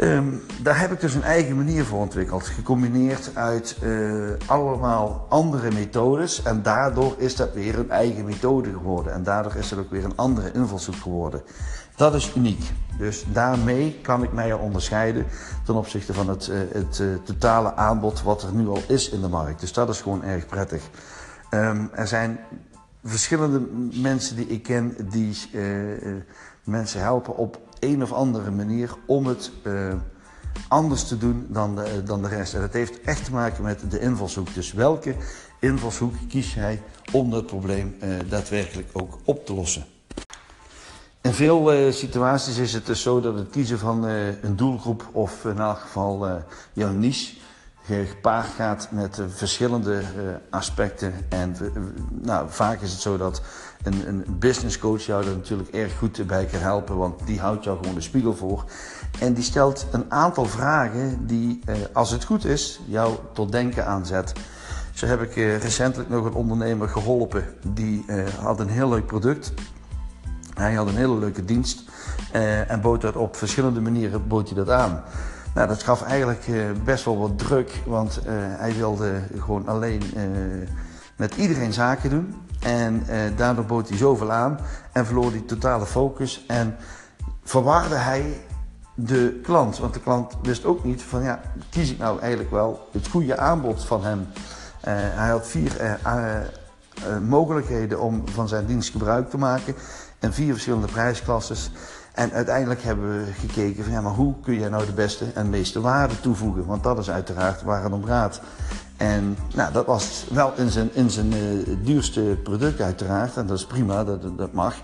Um, 0.00 0.40
daar 0.62 0.80
heb 0.80 0.92
ik 0.92 1.00
dus 1.00 1.14
een 1.14 1.22
eigen 1.22 1.56
manier 1.56 1.84
voor 1.84 1.98
ontwikkeld, 1.98 2.46
gecombineerd 2.46 3.30
uit 3.34 3.76
uh, 3.82 4.30
allemaal 4.46 5.26
andere 5.28 5.70
methodes. 5.70 6.42
En 6.42 6.62
daardoor 6.62 7.14
is 7.18 7.36
dat 7.36 7.54
weer 7.54 7.78
een 7.78 7.90
eigen 7.90 8.24
methode 8.24 8.72
geworden. 8.72 9.12
En 9.12 9.22
daardoor 9.22 9.54
is 9.54 9.70
het 9.70 9.78
ook 9.78 9.90
weer 9.90 10.04
een 10.04 10.16
andere 10.16 10.52
invalshoek 10.52 10.96
geworden. 11.02 11.42
Dat 11.96 12.14
is 12.14 12.34
uniek. 12.36 12.72
Dus 12.98 13.24
daarmee 13.32 13.98
kan 14.02 14.22
ik 14.22 14.32
mij 14.32 14.52
onderscheiden 14.52 15.26
ten 15.64 15.74
opzichte 15.74 16.14
van 16.14 16.28
het, 16.28 16.46
uh, 16.46 16.58
het 16.72 16.98
uh, 16.98 17.14
totale 17.24 17.74
aanbod 17.74 18.22
wat 18.22 18.42
er 18.42 18.52
nu 18.52 18.68
al 18.68 18.82
is 18.88 19.08
in 19.08 19.20
de 19.20 19.28
markt. 19.28 19.60
Dus 19.60 19.72
dat 19.72 19.88
is 19.88 20.00
gewoon 20.00 20.24
erg 20.24 20.46
prettig. 20.46 20.82
Um, 21.50 21.90
er 21.94 22.06
zijn 22.06 22.38
verschillende 23.04 23.60
mensen 24.00 24.36
die 24.36 24.46
ik 24.46 24.62
ken 24.62 24.96
die 25.10 25.36
mensen 26.64 27.00
helpen 27.00 27.36
op 27.36 27.60
een 27.80 28.02
of 28.02 28.12
andere 28.12 28.50
manier 28.50 28.96
om 29.06 29.26
het 29.26 29.50
anders 30.68 31.04
te 31.04 31.18
doen 31.18 31.46
dan 31.48 31.76
de, 31.76 32.02
dan 32.04 32.22
de 32.22 32.28
rest. 32.28 32.54
En 32.54 32.60
dat 32.60 32.72
heeft 32.72 33.00
echt 33.00 33.24
te 33.24 33.32
maken 33.32 33.64
met 33.64 33.90
de 33.90 34.00
invalshoek. 34.00 34.54
Dus 34.54 34.72
welke 34.72 35.14
invalshoek 35.60 36.14
kies 36.28 36.54
jij 36.54 36.82
om 37.12 37.30
dat 37.30 37.46
probleem 37.46 37.96
daadwerkelijk 38.28 38.88
ook 38.92 39.18
op 39.24 39.46
te 39.46 39.54
lossen? 39.54 39.84
In 41.20 41.32
veel 41.32 41.74
uh, 41.74 41.92
situaties 41.92 42.58
is 42.58 42.72
het 42.72 42.86
dus 42.86 43.02
zo 43.02 43.20
dat 43.20 43.34
het 43.34 43.50
kiezen 43.50 43.78
van 43.78 44.04
een 44.04 44.56
doelgroep 44.56 45.08
of 45.12 45.44
in 45.44 45.58
elk 45.58 45.78
geval 45.78 46.42
jouw 46.72 46.92
niche 46.92 47.36
gepaard 47.82 48.46
gaat 48.46 48.88
met 48.90 49.20
verschillende 49.28 50.02
aspecten. 50.50 51.14
En 51.28 51.56
nou, 52.10 52.46
vaak 52.50 52.80
is 52.80 52.92
het 52.92 53.00
zo 53.00 53.16
dat 53.16 53.42
een, 53.82 54.08
een 54.08 54.24
business 54.38 54.78
coach 54.78 55.02
jou 55.02 55.24
er 55.24 55.36
natuurlijk 55.36 55.68
erg 55.68 55.98
goed 55.98 56.26
bij 56.26 56.44
kan 56.44 56.60
helpen, 56.60 56.96
want 56.96 57.26
die 57.26 57.40
houdt 57.40 57.64
jou 57.64 57.76
gewoon 57.78 57.94
de 57.94 58.00
spiegel 58.00 58.34
voor. 58.34 58.64
En 59.20 59.34
die 59.34 59.44
stelt 59.44 59.86
een 59.90 60.04
aantal 60.12 60.44
vragen 60.44 61.26
die, 61.26 61.60
eh, 61.64 61.74
als 61.92 62.10
het 62.10 62.24
goed 62.24 62.44
is, 62.44 62.80
jou 62.86 63.16
tot 63.32 63.52
denken 63.52 63.86
aanzet. 63.86 64.32
Zo 64.94 65.06
heb 65.06 65.22
ik 65.22 65.36
eh, 65.36 65.58
recentelijk 65.58 66.08
nog 66.08 66.24
een 66.24 66.32
ondernemer 66.32 66.88
geholpen, 66.88 67.44
die 67.66 68.04
eh, 68.06 68.28
had 68.28 68.60
een 68.60 68.68
heel 68.68 68.88
leuk 68.88 69.06
product. 69.06 69.52
Hij 70.58 70.74
had 70.74 70.88
een 70.88 70.96
hele 70.96 71.18
leuke 71.18 71.44
dienst 71.44 71.82
uh, 72.34 72.70
en 72.70 72.80
bood 72.80 73.00
dat 73.00 73.16
op 73.16 73.36
verschillende 73.36 73.80
manieren 73.80 74.28
bood 74.28 74.48
hij 74.48 74.56
dat 74.56 74.70
aan. 74.70 75.02
Nou, 75.54 75.68
dat 75.68 75.82
gaf 75.82 76.02
eigenlijk 76.02 76.46
uh, 76.48 76.64
best 76.84 77.04
wel 77.04 77.18
wat 77.18 77.38
druk, 77.38 77.82
want 77.86 78.20
uh, 78.26 78.32
hij 78.32 78.74
wilde 78.74 79.12
gewoon 79.38 79.68
alleen 79.68 80.02
met 81.16 81.36
iedereen 81.36 81.72
zaken 81.72 82.10
doen. 82.10 82.34
En 82.60 83.02
eh, 83.06 83.18
daardoor 83.36 83.64
bood 83.64 83.88
hij 83.88 83.98
zoveel 83.98 84.32
aan 84.32 84.58
en 84.92 85.06
verloor 85.06 85.30
hij 85.30 85.40
totale 85.40 85.86
focus. 85.86 86.44
En 86.46 86.76
verwarde 87.42 87.94
hij 87.94 88.40
de 88.94 89.40
klant. 89.42 89.78
Want 89.78 89.94
de 89.94 90.00
klant 90.00 90.36
wist 90.42 90.64
ook 90.64 90.84
niet 90.84 91.02
van 91.02 91.22
ja, 91.22 91.40
kies 91.70 91.90
ik 91.90 91.98
nou 91.98 92.20
eigenlijk 92.20 92.50
wel 92.50 92.88
het 92.92 93.08
goede 93.08 93.38
aanbod 93.38 93.84
van 93.84 94.04
hem. 94.04 94.26
Hij 94.90 95.28
had 95.28 95.46
vier 95.46 95.98
mogelijkheden 97.22 98.00
om 98.00 98.28
van 98.28 98.48
zijn 98.48 98.66
dienst 98.66 98.90
gebruik 98.90 99.30
te 99.30 99.38
maken. 99.38 99.74
En 100.18 100.32
vier 100.32 100.52
verschillende 100.52 100.86
prijsklasses. 100.86 101.70
En 102.12 102.32
uiteindelijk 102.32 102.82
hebben 102.82 103.24
we 103.24 103.32
gekeken 103.32 103.84
van 103.84 103.92
ja, 103.92 104.00
maar 104.00 104.12
hoe 104.12 104.34
kun 104.42 104.54
je 104.54 104.68
nou 104.68 104.86
de 104.86 104.92
beste 104.92 105.24
en 105.34 105.50
meeste 105.50 105.80
waarde 105.80 106.20
toevoegen? 106.20 106.66
Want 106.66 106.82
dat 106.82 106.98
is 106.98 107.10
uiteraard 107.10 107.62
waar 107.62 107.82
het 107.82 107.92
om 107.92 108.04
gaat. 108.04 108.40
En 108.96 109.36
nou, 109.54 109.72
dat 109.72 109.86
was 109.86 110.26
wel 110.30 110.52
in 110.56 110.70
zijn, 110.70 110.90
in 110.92 111.10
zijn 111.10 111.32
uh, 111.32 111.76
duurste 111.82 112.38
product 112.42 112.80
uiteraard. 112.80 113.36
En 113.36 113.46
dat 113.46 113.58
is 113.58 113.66
prima, 113.66 114.04
dat, 114.04 114.38
dat 114.38 114.52
mag. 114.52 114.74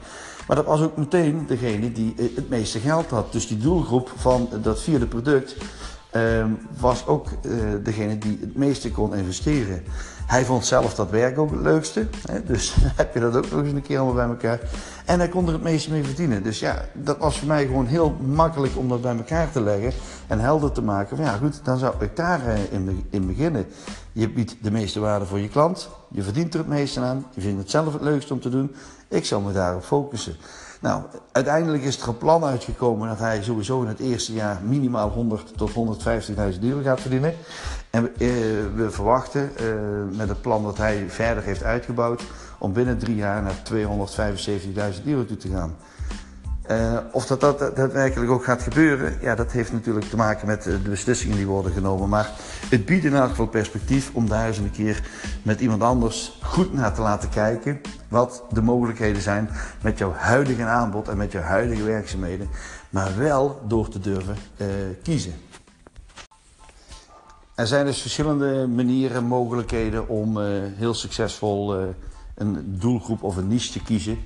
Maar 0.47 0.57
dat 0.57 0.67
was 0.67 0.81
ook 0.81 0.97
meteen 0.97 1.45
degene 1.47 1.93
die 1.93 2.15
uh, 2.17 2.37
het 2.37 2.49
meeste 2.49 2.79
geld 2.79 3.11
had. 3.11 3.33
Dus 3.33 3.47
die 3.49 3.59
doelgroep 3.59 4.13
van 4.17 4.49
dat 4.63 4.83
vierde 4.83 5.07
product 5.07 5.57
was 6.79 7.07
ook 7.07 7.27
uh, 7.43 7.53
degene 7.83 8.19
die 8.19 8.39
het 8.41 8.57
meeste 8.57 8.91
kon 8.91 9.15
investeren. 9.15 9.83
Hij 10.27 10.45
vond 10.45 10.67
zelf 10.67 10.95
dat 10.95 11.11
werk 11.11 11.39
ook 11.39 11.51
het 11.51 11.61
leukste. 11.61 12.07
Hè? 12.27 12.45
Dus 12.45 12.75
heb 12.97 13.15
je 13.15 13.21
dat 13.21 13.37
ook 13.37 13.51
nog 13.51 13.63
eens 13.63 13.73
een 13.73 13.83
keer 13.83 13.99
allemaal 13.99 14.15
bij 14.15 14.29
elkaar. 14.29 14.61
En 15.05 15.19
hij 15.19 15.29
kon 15.29 15.47
er 15.47 15.53
het 15.53 15.63
meeste 15.63 15.91
mee 15.91 16.05
verdienen. 16.05 16.43
Dus 16.43 16.59
ja, 16.59 16.85
dat 16.93 17.19
was 17.19 17.39
voor 17.39 17.49
mij 17.49 17.67
gewoon 17.67 17.87
heel 17.87 18.17
makkelijk 18.21 18.77
om 18.77 18.89
dat 18.89 19.03
bij 19.03 19.17
elkaar 19.17 19.51
te 19.51 19.61
leggen. 19.61 19.93
En 20.27 20.41
helder 20.41 20.73
te 20.73 20.83
maken. 20.83 21.17
Ja, 21.17 21.37
goed, 21.37 21.61
dan 21.65 21.79
zou 21.79 21.95
ik 21.99 22.17
daarin 22.17 22.89
uh, 22.89 22.95
in 23.11 23.27
beginnen. 23.27 23.67
Je 24.13 24.31
biedt 24.31 24.57
de 24.61 24.71
meeste 24.71 25.01
waarde 25.01 25.25
voor 25.25 25.41
je 25.41 25.49
klant. 25.49 25.89
Je 26.11 26.23
verdient 26.23 26.55
er 26.55 26.61
het 26.61 26.69
meeste 26.69 27.01
aan. 27.01 27.27
Je 27.35 27.41
vindt 27.41 27.61
het 27.61 27.71
zelf 27.71 27.93
het 27.93 28.03
leukste 28.03 28.33
om 28.33 28.41
te 28.41 28.51
doen. 28.51 28.75
Ik 29.09 29.25
zal 29.25 29.41
me 29.41 29.53
daarop 29.53 29.85
focussen. 29.85 30.37
Nou, 30.85 31.03
uiteindelijk 31.33 31.83
is 31.83 32.03
een 32.07 32.19
plan 32.19 32.45
uitgekomen 32.45 33.09
dat 33.09 33.19
hij 33.19 33.43
sowieso 33.43 33.83
in 33.83 33.89
het 33.89 33.99
eerste 33.99 34.33
jaar 34.33 34.61
minimaal 34.63 35.09
100 35.09 35.57
tot 35.57 35.71
150.000 35.71 36.61
euro 36.61 36.83
gaat 36.83 37.01
verdienen. 37.01 37.35
En 37.91 38.03
we, 38.03 38.71
we 38.75 38.91
verwachten 38.91 39.51
uh, 39.61 40.17
met 40.17 40.29
het 40.29 40.41
plan 40.41 40.63
dat 40.63 40.77
hij 40.77 41.05
verder 41.09 41.43
heeft 41.43 41.63
uitgebouwd 41.63 42.23
om 42.59 42.73
binnen 42.73 42.99
drie 42.99 43.17
jaar 43.17 43.43
naar 43.43 43.63
275.000 44.99 45.05
euro 45.05 45.25
toe 45.25 45.37
te 45.37 45.49
gaan. 45.49 45.77
Uh, 46.71 46.99
of 47.13 47.27
dat 47.27 47.41
dat 47.41 47.59
daadwerkelijk 47.59 48.31
ook 48.31 48.45
gaat 48.45 48.63
gebeuren, 48.63 49.19
ja, 49.21 49.35
dat 49.35 49.53
heeft 49.53 49.73
natuurlijk 49.73 50.09
te 50.09 50.17
maken 50.17 50.47
met 50.47 50.63
de 50.63 50.79
beslissingen 50.79 51.37
die 51.37 51.47
worden 51.47 51.73
genomen. 51.73 52.09
Maar 52.09 52.31
het 52.69 52.85
biedt 52.85 53.05
in 53.05 53.15
elk 53.15 53.29
geval 53.29 53.47
perspectief 53.47 54.11
om 54.13 54.29
daar 54.29 54.47
eens 54.47 54.59
een 54.59 54.71
keer 54.71 55.03
met 55.43 55.61
iemand 55.61 55.83
anders 55.83 56.39
goed 56.43 56.73
naar 56.73 56.95
te 56.95 57.01
laten 57.01 57.29
kijken. 57.29 57.81
Wat 58.09 58.45
de 58.51 58.63
mogelijkheden 58.63 59.23
zijn 59.23 59.51
met 59.83 59.99
jouw 59.99 60.13
huidige 60.13 60.65
aanbod 60.65 61.09
en 61.09 61.17
met 61.17 61.33
jouw 61.33 61.43
huidige 61.43 61.83
werkzaamheden. 61.83 62.49
Maar 62.91 63.19
wel 63.19 63.63
door 63.69 63.89
te 63.89 64.01
durven 64.01 64.37
uh, 64.57 64.67
kiezen. 65.03 65.35
Er 67.55 67.67
zijn 67.67 67.87
dus 67.87 68.01
verschillende 68.01 68.67
manieren, 68.67 69.25
mogelijkheden 69.25 70.09
om 70.09 70.39
heel 70.77 70.95
succesvol 70.95 71.77
een 72.35 72.77
doelgroep 72.79 73.23
of 73.23 73.37
een 73.37 73.49
niche 73.49 73.73
te 73.73 73.83
kiezen. 73.83 74.19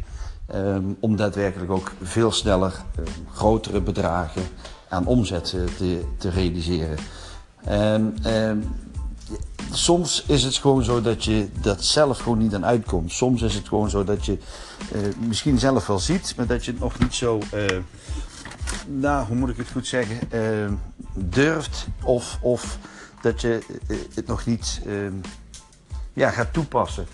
Um, 0.55 0.97
om 1.01 1.17
daadwerkelijk 1.17 1.71
ook 1.71 1.93
veel 2.03 2.33
sneller 2.33 2.73
uh, 2.73 3.07
grotere 3.33 3.81
bedragen 3.81 4.43
aan 4.89 5.07
omzet 5.07 5.45
te, 5.77 6.05
te 6.19 6.31
realiseren. 6.31 6.97
En, 7.65 8.17
um, 8.35 8.77
soms 9.71 10.25
is 10.27 10.43
het 10.43 10.57
gewoon 10.57 10.85
zo 10.85 11.01
dat 11.01 11.25
je 11.25 11.49
dat 11.61 11.85
zelf 11.85 12.19
gewoon 12.19 12.39
niet 12.39 12.55
aan 12.55 12.65
uitkomt. 12.65 13.13
Soms 13.13 13.43
is 13.43 13.55
het 13.55 13.69
gewoon 13.69 13.91
zo 13.91 14.05
dat 14.05 14.27
je 14.27 14.39
uh, 14.95 15.03
misschien 15.27 15.59
zelf 15.59 15.87
wel 15.87 15.99
ziet, 15.99 16.35
maar 16.37 16.47
dat 16.47 16.65
je 16.65 16.71
het 16.71 16.81
nog 16.81 16.99
niet 16.99 17.15
zo, 17.15 17.41
uh, 17.55 17.67
nou 18.87 19.27
hoe 19.27 19.37
moet 19.37 19.49
ik 19.49 19.57
het 19.57 19.71
goed 19.71 19.87
zeggen, 19.87 20.19
durft 21.15 21.87
of, 22.03 22.39
of 22.41 22.79
dat 23.23 23.41
je 23.41 23.61
het 24.15 24.27
nog 24.27 24.47
niet 24.47 24.81
ja, 26.13 26.31
gaat 26.31 26.53
toepassen. 26.53 27.07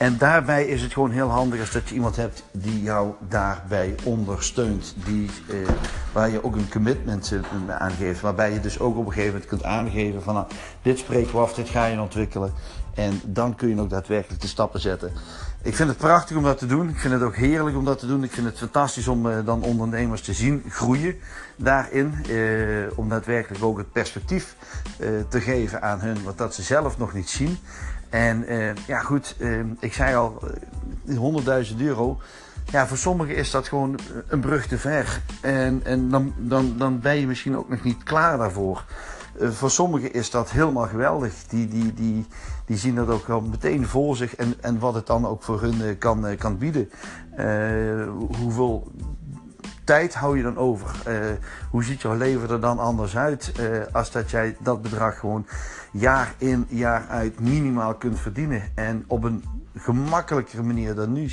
En 0.00 0.18
daarbij 0.18 0.64
is 0.64 0.82
het 0.82 0.92
gewoon 0.92 1.10
heel 1.10 1.28
handig 1.28 1.60
als 1.60 1.70
dat 1.70 1.88
je 1.88 1.94
iemand 1.94 2.16
hebt 2.16 2.42
die 2.50 2.82
jou 2.82 3.12
daarbij 3.28 3.94
ondersteunt. 4.04 4.94
Die, 5.04 5.30
eh, 5.48 5.56
waar 6.12 6.30
je 6.30 6.44
ook 6.44 6.56
een 6.56 6.70
commitment 6.70 7.32
uh, 7.32 7.76
aan 7.78 7.90
geeft. 7.90 8.20
Waarbij 8.20 8.52
je 8.52 8.60
dus 8.60 8.78
ook 8.78 8.96
op 8.96 9.06
een 9.06 9.12
gegeven 9.12 9.32
moment 9.32 9.48
kunt 9.48 9.64
aangeven 9.64 10.22
van 10.22 10.34
nou, 10.34 10.46
dit 10.82 10.98
spreken 10.98 11.32
we 11.32 11.38
af, 11.38 11.54
dit 11.54 11.68
ga 11.68 11.86
je 11.86 12.00
ontwikkelen. 12.00 12.52
En 12.94 13.20
dan 13.24 13.54
kun 13.54 13.68
je 13.68 13.80
ook 13.80 13.90
daadwerkelijk 13.90 14.40
de 14.42 14.48
stappen 14.48 14.80
zetten. 14.80 15.12
Ik 15.62 15.74
vind 15.74 15.88
het 15.88 15.98
prachtig 15.98 16.36
om 16.36 16.42
dat 16.42 16.58
te 16.58 16.66
doen. 16.66 16.88
Ik 16.88 16.98
vind 16.98 17.12
het 17.12 17.22
ook 17.22 17.36
heerlijk 17.36 17.76
om 17.76 17.84
dat 17.84 17.98
te 17.98 18.06
doen. 18.06 18.24
Ik 18.24 18.32
vind 18.32 18.46
het 18.46 18.58
fantastisch 18.58 19.08
om 19.08 19.26
uh, 19.26 19.36
dan 19.44 19.62
ondernemers 19.62 20.20
te 20.20 20.32
zien 20.32 20.64
groeien 20.68 21.14
daarin. 21.56 22.14
Uh, 22.28 22.86
om 22.94 23.08
daadwerkelijk 23.08 23.64
ook 23.64 23.78
het 23.78 23.92
perspectief 23.92 24.56
uh, 24.98 25.08
te 25.28 25.40
geven 25.40 25.82
aan 25.82 26.00
hun, 26.00 26.22
wat 26.22 26.38
dat 26.38 26.54
ze 26.54 26.62
zelf 26.62 26.98
nog 26.98 27.12
niet 27.12 27.28
zien. 27.28 27.58
En 28.10 28.52
uh, 28.52 28.74
ja, 28.86 29.00
goed, 29.00 29.36
uh, 29.38 29.60
ik 29.78 29.92
zei 29.92 30.16
al, 30.16 30.38
uh, 31.04 31.70
100.000 31.70 31.76
euro. 31.76 32.18
Ja, 32.70 32.86
voor 32.86 32.96
sommigen 32.96 33.34
is 33.34 33.50
dat 33.50 33.68
gewoon 33.68 33.98
een 34.28 34.40
brug 34.40 34.66
te 34.66 34.78
ver. 34.78 35.22
En, 35.40 35.80
en 35.84 36.08
dan, 36.08 36.34
dan, 36.38 36.74
dan 36.78 37.00
ben 37.00 37.16
je 37.16 37.26
misschien 37.26 37.56
ook 37.56 37.68
nog 37.68 37.82
niet 37.82 38.02
klaar 38.02 38.38
daarvoor. 38.38 38.84
voor 39.38 39.70
sommigen 39.70 40.12
is 40.12 40.30
dat 40.30 40.50
helemaal 40.50 40.86
geweldig. 40.86 41.32
Die, 41.48 41.68
die, 41.68 41.94
die, 41.94 42.26
die 42.64 42.76
zien 42.76 42.94
dat 42.94 43.08
ook 43.08 43.28
al 43.28 43.40
meteen 43.40 43.86
voor 43.86 44.16
zich 44.16 44.36
en, 44.36 44.54
en 44.60 44.78
wat 44.78 44.94
het 44.94 45.06
dan 45.06 45.26
ook 45.26 45.42
voor 45.42 45.60
hun 45.60 45.98
kan, 45.98 46.36
kan 46.38 46.58
bieden. 46.58 46.90
hoeveel 48.38 48.92
tijd 49.90 50.14
hou 50.14 50.36
je 50.36 50.42
dan 50.42 50.56
over? 50.56 50.90
hoe 51.70 51.84
ziet 51.84 52.02
jouw 52.02 52.16
leven 52.16 52.50
er 52.50 52.60
dan 52.60 52.78
anders 52.78 53.16
uit 53.16 53.52
als 53.92 54.10
dat 54.10 54.30
jij 54.30 54.56
dat 54.58 54.82
bedrag 54.82 55.18
gewoon 55.18 55.46
jaar 55.90 56.34
in, 56.38 56.66
jaar 56.68 57.06
uit 57.08 57.40
minimaal 57.40 57.94
kunt 57.94 58.20
verdienen 58.20 58.62
en 58.74 59.04
op 59.06 59.24
een 59.24 59.44
gemakkelijkere 59.76 60.62
manier 60.62 60.94
dan 60.94 61.12
nu? 61.12 61.30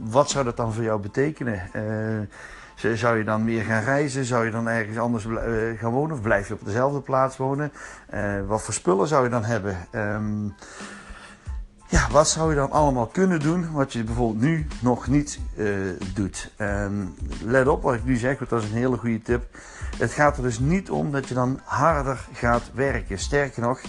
wat 0.00 0.30
zou 0.30 0.44
dat 0.44 0.56
dan 0.56 0.72
voor 0.72 0.82
jou 0.82 1.00
betekenen? 1.00 1.62
Zou 2.74 3.18
je 3.18 3.24
dan 3.24 3.44
meer 3.44 3.62
gaan 3.62 3.82
reizen? 3.82 4.24
Zou 4.24 4.44
je 4.44 4.50
dan 4.50 4.68
ergens 4.68 4.98
anders 4.98 5.26
eh, 5.26 5.78
gaan 5.78 5.92
wonen? 5.92 6.16
Of 6.16 6.22
blijf 6.22 6.48
je 6.48 6.54
op 6.54 6.64
dezelfde 6.64 7.00
plaats 7.00 7.36
wonen? 7.36 7.72
Wat 8.46 8.62
voor 8.62 8.74
spullen 8.74 9.08
zou 9.08 9.24
je 9.24 9.30
dan 9.30 9.44
hebben? 9.44 9.76
Um, 9.92 10.54
ja, 11.92 12.08
wat 12.10 12.28
zou 12.28 12.50
je 12.50 12.56
dan 12.56 12.70
allemaal 12.70 13.06
kunnen 13.06 13.40
doen 13.40 13.72
wat 13.72 13.92
je 13.92 14.04
bijvoorbeeld 14.04 14.40
nu 14.40 14.66
nog 14.80 15.06
niet 15.06 15.38
uh, 15.56 15.90
doet? 16.14 16.50
Um, 16.58 17.14
let 17.44 17.68
op 17.68 17.82
wat 17.82 17.94
ik 17.94 18.04
nu 18.04 18.16
zeg, 18.16 18.38
want 18.38 18.50
dat 18.50 18.62
is 18.62 18.68
een 18.68 18.76
hele 18.76 18.96
goede 18.96 19.22
tip. 19.22 19.56
Het 19.96 20.12
gaat 20.12 20.36
er 20.36 20.42
dus 20.42 20.58
niet 20.58 20.90
om 20.90 21.12
dat 21.12 21.28
je 21.28 21.34
dan 21.34 21.60
harder 21.64 22.26
gaat 22.32 22.70
werken. 22.74 23.18
Sterker 23.18 23.62
nog, 23.62 23.80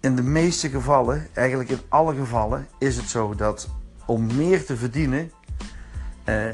in 0.00 0.16
de 0.16 0.22
meeste 0.22 0.68
gevallen, 0.68 1.28
eigenlijk 1.32 1.70
in 1.70 1.80
alle 1.88 2.14
gevallen, 2.14 2.66
is 2.78 2.96
het 2.96 3.08
zo 3.08 3.34
dat 3.34 3.68
om 4.06 4.36
meer 4.36 4.64
te 4.64 4.76
verdienen, 4.76 5.30
uh, 6.24 6.44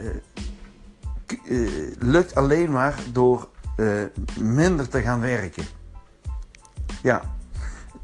lukt 1.98 2.34
alleen 2.34 2.70
maar 2.70 2.94
door 3.12 3.48
minder 4.40 4.88
te 4.88 5.00
gaan 5.00 5.20
werken. 5.20 5.64
Ja, 7.02 7.22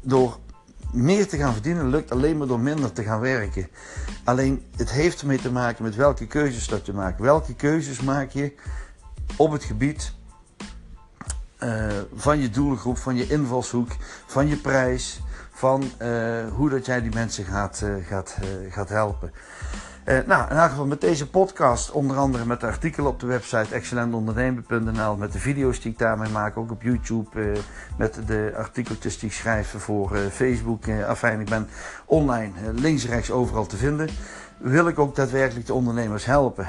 door 0.01 0.37
meer 0.91 1.27
te 1.27 1.37
gaan 1.37 1.53
verdienen 1.53 1.89
lukt 1.89 2.11
alleen 2.11 2.37
maar 2.37 2.47
door 2.47 2.59
minder 2.59 2.91
te 2.91 3.03
gaan 3.03 3.19
werken. 3.19 3.67
Alleen 4.23 4.63
het 4.75 4.91
heeft 4.91 5.21
ermee 5.21 5.41
te 5.41 5.51
maken 5.51 5.83
met 5.83 5.95
welke 5.95 6.27
keuzes 6.27 6.67
dat 6.67 6.85
je 6.85 6.93
maakt. 6.93 7.19
Welke 7.19 7.55
keuzes 7.55 8.01
maak 8.01 8.29
je 8.29 8.53
op 9.35 9.51
het 9.51 9.63
gebied 9.63 10.13
uh, 11.59 11.87
van 12.15 12.39
je 12.39 12.49
doelgroep, 12.49 12.97
van 12.97 13.15
je 13.15 13.27
invalshoek, 13.27 13.91
van 14.25 14.47
je 14.47 14.55
prijs, 14.55 15.21
van 15.51 15.83
hoe 16.55 16.69
dat 16.69 16.85
jij 16.85 17.01
die 17.01 17.13
mensen 17.13 17.45
gaat, 17.45 17.83
gaat, 18.07 18.37
gaat 18.69 18.89
helpen. 18.89 19.31
Uh, 20.09 20.17
nou, 20.25 20.51
in 20.51 20.57
elk 20.57 20.69
geval 20.69 20.85
met 20.85 21.01
deze 21.01 21.29
podcast, 21.29 21.91
onder 21.91 22.17
andere 22.17 22.45
met 22.45 22.59
de 22.59 22.65
artikelen 22.65 23.09
op 23.09 23.19
de 23.19 23.25
website 23.25 23.75
excellentondernemen.nl, 23.75 25.15
met 25.15 25.31
de 25.31 25.39
video's 25.39 25.81
die 25.81 25.91
ik 25.91 25.97
daarmee 25.97 26.29
maak, 26.29 26.57
ook 26.57 26.71
op 26.71 26.81
YouTube, 26.81 27.29
uh, 27.33 27.57
met 27.97 28.19
de 28.25 28.53
artikeltjes 28.55 29.19
die 29.19 29.29
ik 29.29 29.35
schrijf 29.35 29.75
voor 29.77 30.15
uh, 30.15 30.25
Facebook. 30.31 30.89
afijn, 30.89 31.39
ik 31.39 31.49
ben 31.49 31.67
online, 32.05 32.51
links 32.73 33.05
rechts 33.05 33.31
overal 33.31 33.65
te 33.65 33.77
vinden. 33.77 34.09
Wil 34.59 34.87
ik 34.87 34.99
ook 34.99 35.15
daadwerkelijk 35.15 35.65
de 35.65 35.73
ondernemers 35.73 36.25
helpen 36.25 36.67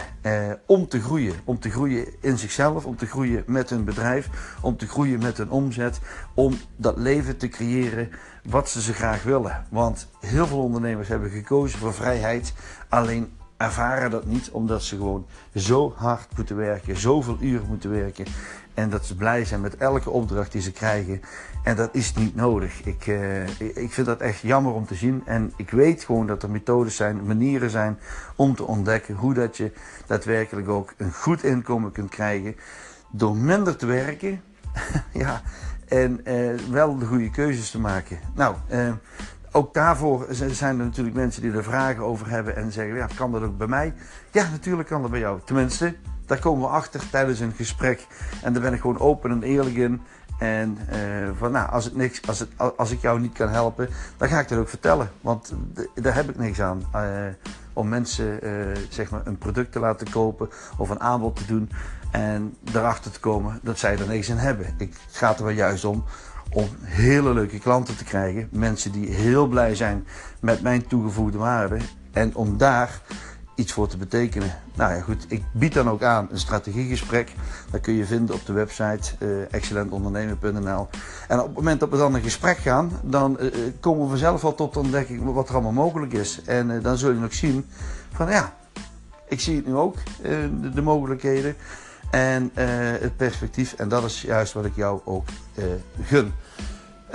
om 0.67 0.89
te 0.89 1.01
groeien. 1.01 1.35
Om 1.45 1.59
te 1.59 1.71
groeien 1.71 2.07
in 2.21 2.39
zichzelf, 2.39 2.85
om 2.85 2.97
te 2.97 3.07
groeien 3.07 3.43
met 3.47 3.71
hun 3.71 3.85
bedrijf, 3.85 4.29
om 4.63 4.77
te 4.77 4.89
groeien 4.89 5.19
met 5.19 5.37
hun 5.37 5.51
omzet, 5.51 6.01
om 6.35 6.59
dat 6.77 6.97
leven 6.97 7.37
te 7.37 7.49
creëren 7.49 8.11
wat 8.45 8.69
ze 8.69 8.83
ze 8.83 8.93
graag 8.93 9.23
willen. 9.23 9.67
Want 9.71 10.09
heel 10.21 10.47
veel 10.47 10.63
ondernemers 10.63 11.09
hebben 11.09 11.31
gekozen 11.31 11.79
voor 11.79 11.95
vrijheid, 11.95 12.53
alleen 12.89 13.33
ervaren 13.61 14.11
dat 14.11 14.27
niet 14.27 14.51
omdat 14.51 14.83
ze 14.83 14.97
gewoon 14.97 15.27
zo 15.55 15.95
hard 15.97 16.37
moeten 16.37 16.57
werken, 16.57 16.97
zoveel 16.97 17.37
uren 17.41 17.67
moeten 17.69 17.91
werken. 17.91 18.27
En 18.75 18.91
dat 18.91 19.07
ze 19.07 19.17
blij 19.17 19.45
zijn 19.45 19.61
met 19.61 19.77
elke 19.77 20.11
opdracht 20.11 20.53
die 20.53 20.63
ze 20.63 20.73
krijgen. 20.73 21.21
En 21.63 21.77
dat 21.77 21.89
is 21.93 22.15
niet 22.15 22.35
nodig. 22.35 22.85
Ik, 22.85 23.07
uh, 23.07 23.49
ik 23.59 23.93
vind 23.93 24.07
dat 24.07 24.21
echt 24.21 24.41
jammer 24.41 24.73
om 24.73 24.87
te 24.87 24.95
zien. 24.95 25.23
En 25.25 25.53
ik 25.57 25.71
weet 25.71 26.05
gewoon 26.05 26.27
dat 26.27 26.43
er 26.43 26.51
methodes 26.51 26.97
zijn, 26.97 27.27
manieren 27.27 27.71
zijn 27.71 27.99
om 28.37 28.55
te 28.55 28.65
ontdekken 28.65 29.15
hoe 29.15 29.35
dat 29.35 29.57
je 29.57 29.73
daadwerkelijk 30.07 30.69
ook 30.69 30.95
een 30.97 31.13
goed 31.13 31.45
inkomen 31.45 31.93
kunt 31.93 32.11
krijgen. 32.11 32.57
Door 33.11 33.37
minder 33.37 33.77
te 33.77 33.87
werken. 33.87 34.43
ja, 35.13 35.43
en 35.89 36.21
uh, 36.25 36.59
wel 36.71 36.99
de 36.99 37.07
goede 37.07 37.31
keuzes 37.31 37.71
te 37.71 37.81
maken. 37.81 38.19
Nou, 38.35 38.55
uh, 38.73 38.93
ook 39.53 39.75
daarvoor 39.75 40.27
zijn 40.31 40.79
er 40.79 40.85
natuurlijk 40.85 41.17
mensen 41.17 41.43
die 41.43 41.53
er 41.53 41.65
vragen 41.65 42.03
over 42.03 42.31
hebben 42.31 42.57
en 42.57 42.73
zeggen: 42.73 42.97
ja, 42.97 43.09
kan 43.15 43.33
dat 43.33 43.43
ook 43.43 43.59
bij 43.59 43.67
mij? 43.67 43.95
Ja, 44.31 44.49
natuurlijk 44.51 44.89
kan 44.89 45.03
dat 45.03 45.11
bij 45.11 45.21
jou. 45.21 45.41
Tenminste, 45.45 45.95
daar 46.27 46.39
komen 46.39 46.63
we 46.63 46.75
achter 46.75 47.11
tijdens 47.11 47.41
een 47.41 47.53
gesprek. 47.53 48.07
En 48.43 48.53
daar 48.53 48.63
ben 48.63 48.73
ik 48.73 48.81
gewoon 48.81 48.99
open 48.99 49.31
en 49.31 49.43
eerlijk 49.43 49.77
in. 49.77 50.03
En 50.39 50.79
uh, 50.93 51.29
van 51.39 51.53
nou, 51.53 51.71
als, 51.71 51.85
het 51.85 51.97
niks, 51.97 52.27
als, 52.27 52.39
het, 52.39 52.49
als 52.77 52.91
ik 52.91 53.01
jou 53.01 53.21
niet 53.21 53.33
kan 53.33 53.49
helpen, 53.49 53.89
dan 54.17 54.29
ga 54.29 54.41
ik 54.41 54.49
dat 54.49 54.59
ook 54.59 54.69
vertellen. 54.69 55.11
Want 55.21 55.53
daar 55.95 56.15
heb 56.15 56.29
ik 56.29 56.39
niks 56.39 56.61
aan. 56.61 56.83
Uh, 56.95 57.03
om 57.73 57.89
mensen 57.89 58.39
uh, 58.43 58.77
zeg 58.89 59.11
maar 59.11 59.21
een 59.25 59.39
product 59.39 59.73
te 59.73 59.79
laten 59.79 60.11
kopen 60.11 60.49
of 60.77 60.89
een 60.89 61.01
aanbod 61.01 61.37
te 61.37 61.47
doen. 61.47 61.71
En 62.11 62.57
erachter 62.75 63.11
te 63.11 63.21
komen 63.21 63.59
dat 63.63 63.79
zij 63.79 63.99
er 63.99 64.09
niks 64.09 64.29
in 64.29 64.37
hebben. 64.37 64.67
Ik, 64.79 64.95
het 65.07 65.17
gaat 65.17 65.39
er 65.39 65.45
wel 65.45 65.55
juist 65.55 65.85
om 65.85 66.05
om 66.53 66.69
hele 66.81 67.33
leuke 67.35 67.59
klanten 67.59 67.97
te 67.97 68.05
krijgen. 68.05 68.49
Mensen 68.51 68.93
die 68.93 69.09
heel 69.09 69.47
blij 69.47 69.75
zijn 69.75 70.07
met 70.41 70.63
mijn 70.63 70.87
toegevoegde 70.87 71.39
waarde. 71.39 71.79
En 72.13 72.35
om 72.35 72.57
daar 72.57 73.01
iets 73.55 73.73
voor 73.73 73.89
te 73.89 73.97
betekenen. 73.97 74.55
Nou 74.75 74.95
ja, 74.95 75.01
goed. 75.01 75.25
Ik 75.29 75.43
bied 75.53 75.75
dan 75.75 75.91
ook 75.91 76.03
aan 76.03 76.29
een 76.31 76.39
strategiegesprek. 76.39 77.35
Dat 77.71 77.81
kun 77.81 77.95
je 77.95 78.05
vinden 78.05 78.35
op 78.35 78.47
de 78.47 78.53
website 78.53 79.15
uh, 79.19 79.55
excellentondernemen.nl. 79.55 80.89
En 81.29 81.39
op 81.39 81.47
het 81.47 81.55
moment 81.55 81.81
dat 81.81 81.91
we 81.91 81.97
dan 81.97 82.15
een 82.15 82.23
gesprek 82.23 82.57
gaan, 82.57 82.91
dan 83.03 83.37
uh, 83.41 83.53
komen 83.81 84.03
we 84.03 84.09
vanzelf 84.09 84.45
al 84.45 84.55
tot 84.55 84.77
ontdekking 84.77 85.33
wat 85.33 85.49
er 85.49 85.55
allemaal 85.55 85.73
mogelijk 85.73 86.13
is. 86.13 86.43
En 86.45 86.83
dan 86.83 86.99
zul 86.99 87.11
je 87.11 87.19
nog 87.19 87.35
zien 87.35 87.67
van 88.13 88.31
ja, 88.31 88.55
ik 89.29 89.41
zie 89.41 89.57
het 89.57 89.67
nu 89.67 89.75
ook, 89.75 89.97
de 90.73 90.83
mogelijkheden 90.83 91.57
en 92.11 92.51
uh, 92.55 92.65
het 93.01 93.17
perspectief. 93.17 93.73
En 93.73 93.89
dat 93.89 94.05
is 94.05 94.23
juist 94.23 94.53
wat 94.53 94.65
ik 94.65 94.77
jou 94.77 95.01
ook 95.05 95.29
uh, 95.55 95.65
gun. 96.03 96.33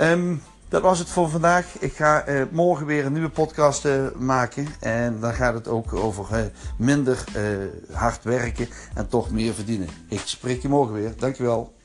Um, 0.00 0.42
dat 0.68 0.82
was 0.82 0.98
het 0.98 1.08
voor 1.08 1.28
vandaag. 1.28 1.78
Ik 1.78 1.92
ga 1.92 2.28
uh, 2.28 2.42
morgen 2.50 2.86
weer 2.86 3.06
een 3.06 3.12
nieuwe 3.12 3.28
podcast 3.28 3.88
maken. 4.18 4.66
En 4.80 5.20
dan 5.20 5.32
gaat 5.32 5.54
het 5.54 5.68
ook 5.68 5.92
over 5.92 6.50
minder 6.76 7.24
hard 7.92 8.24
werken 8.24 8.68
en 8.94 9.08
toch 9.08 9.30
meer 9.30 9.54
verdienen. 9.54 9.88
Ik 10.08 10.22
spreek 10.24 10.62
je 10.62 10.68
morgen 10.68 10.94
weer. 10.94 11.12
Dankjewel. 11.16 11.75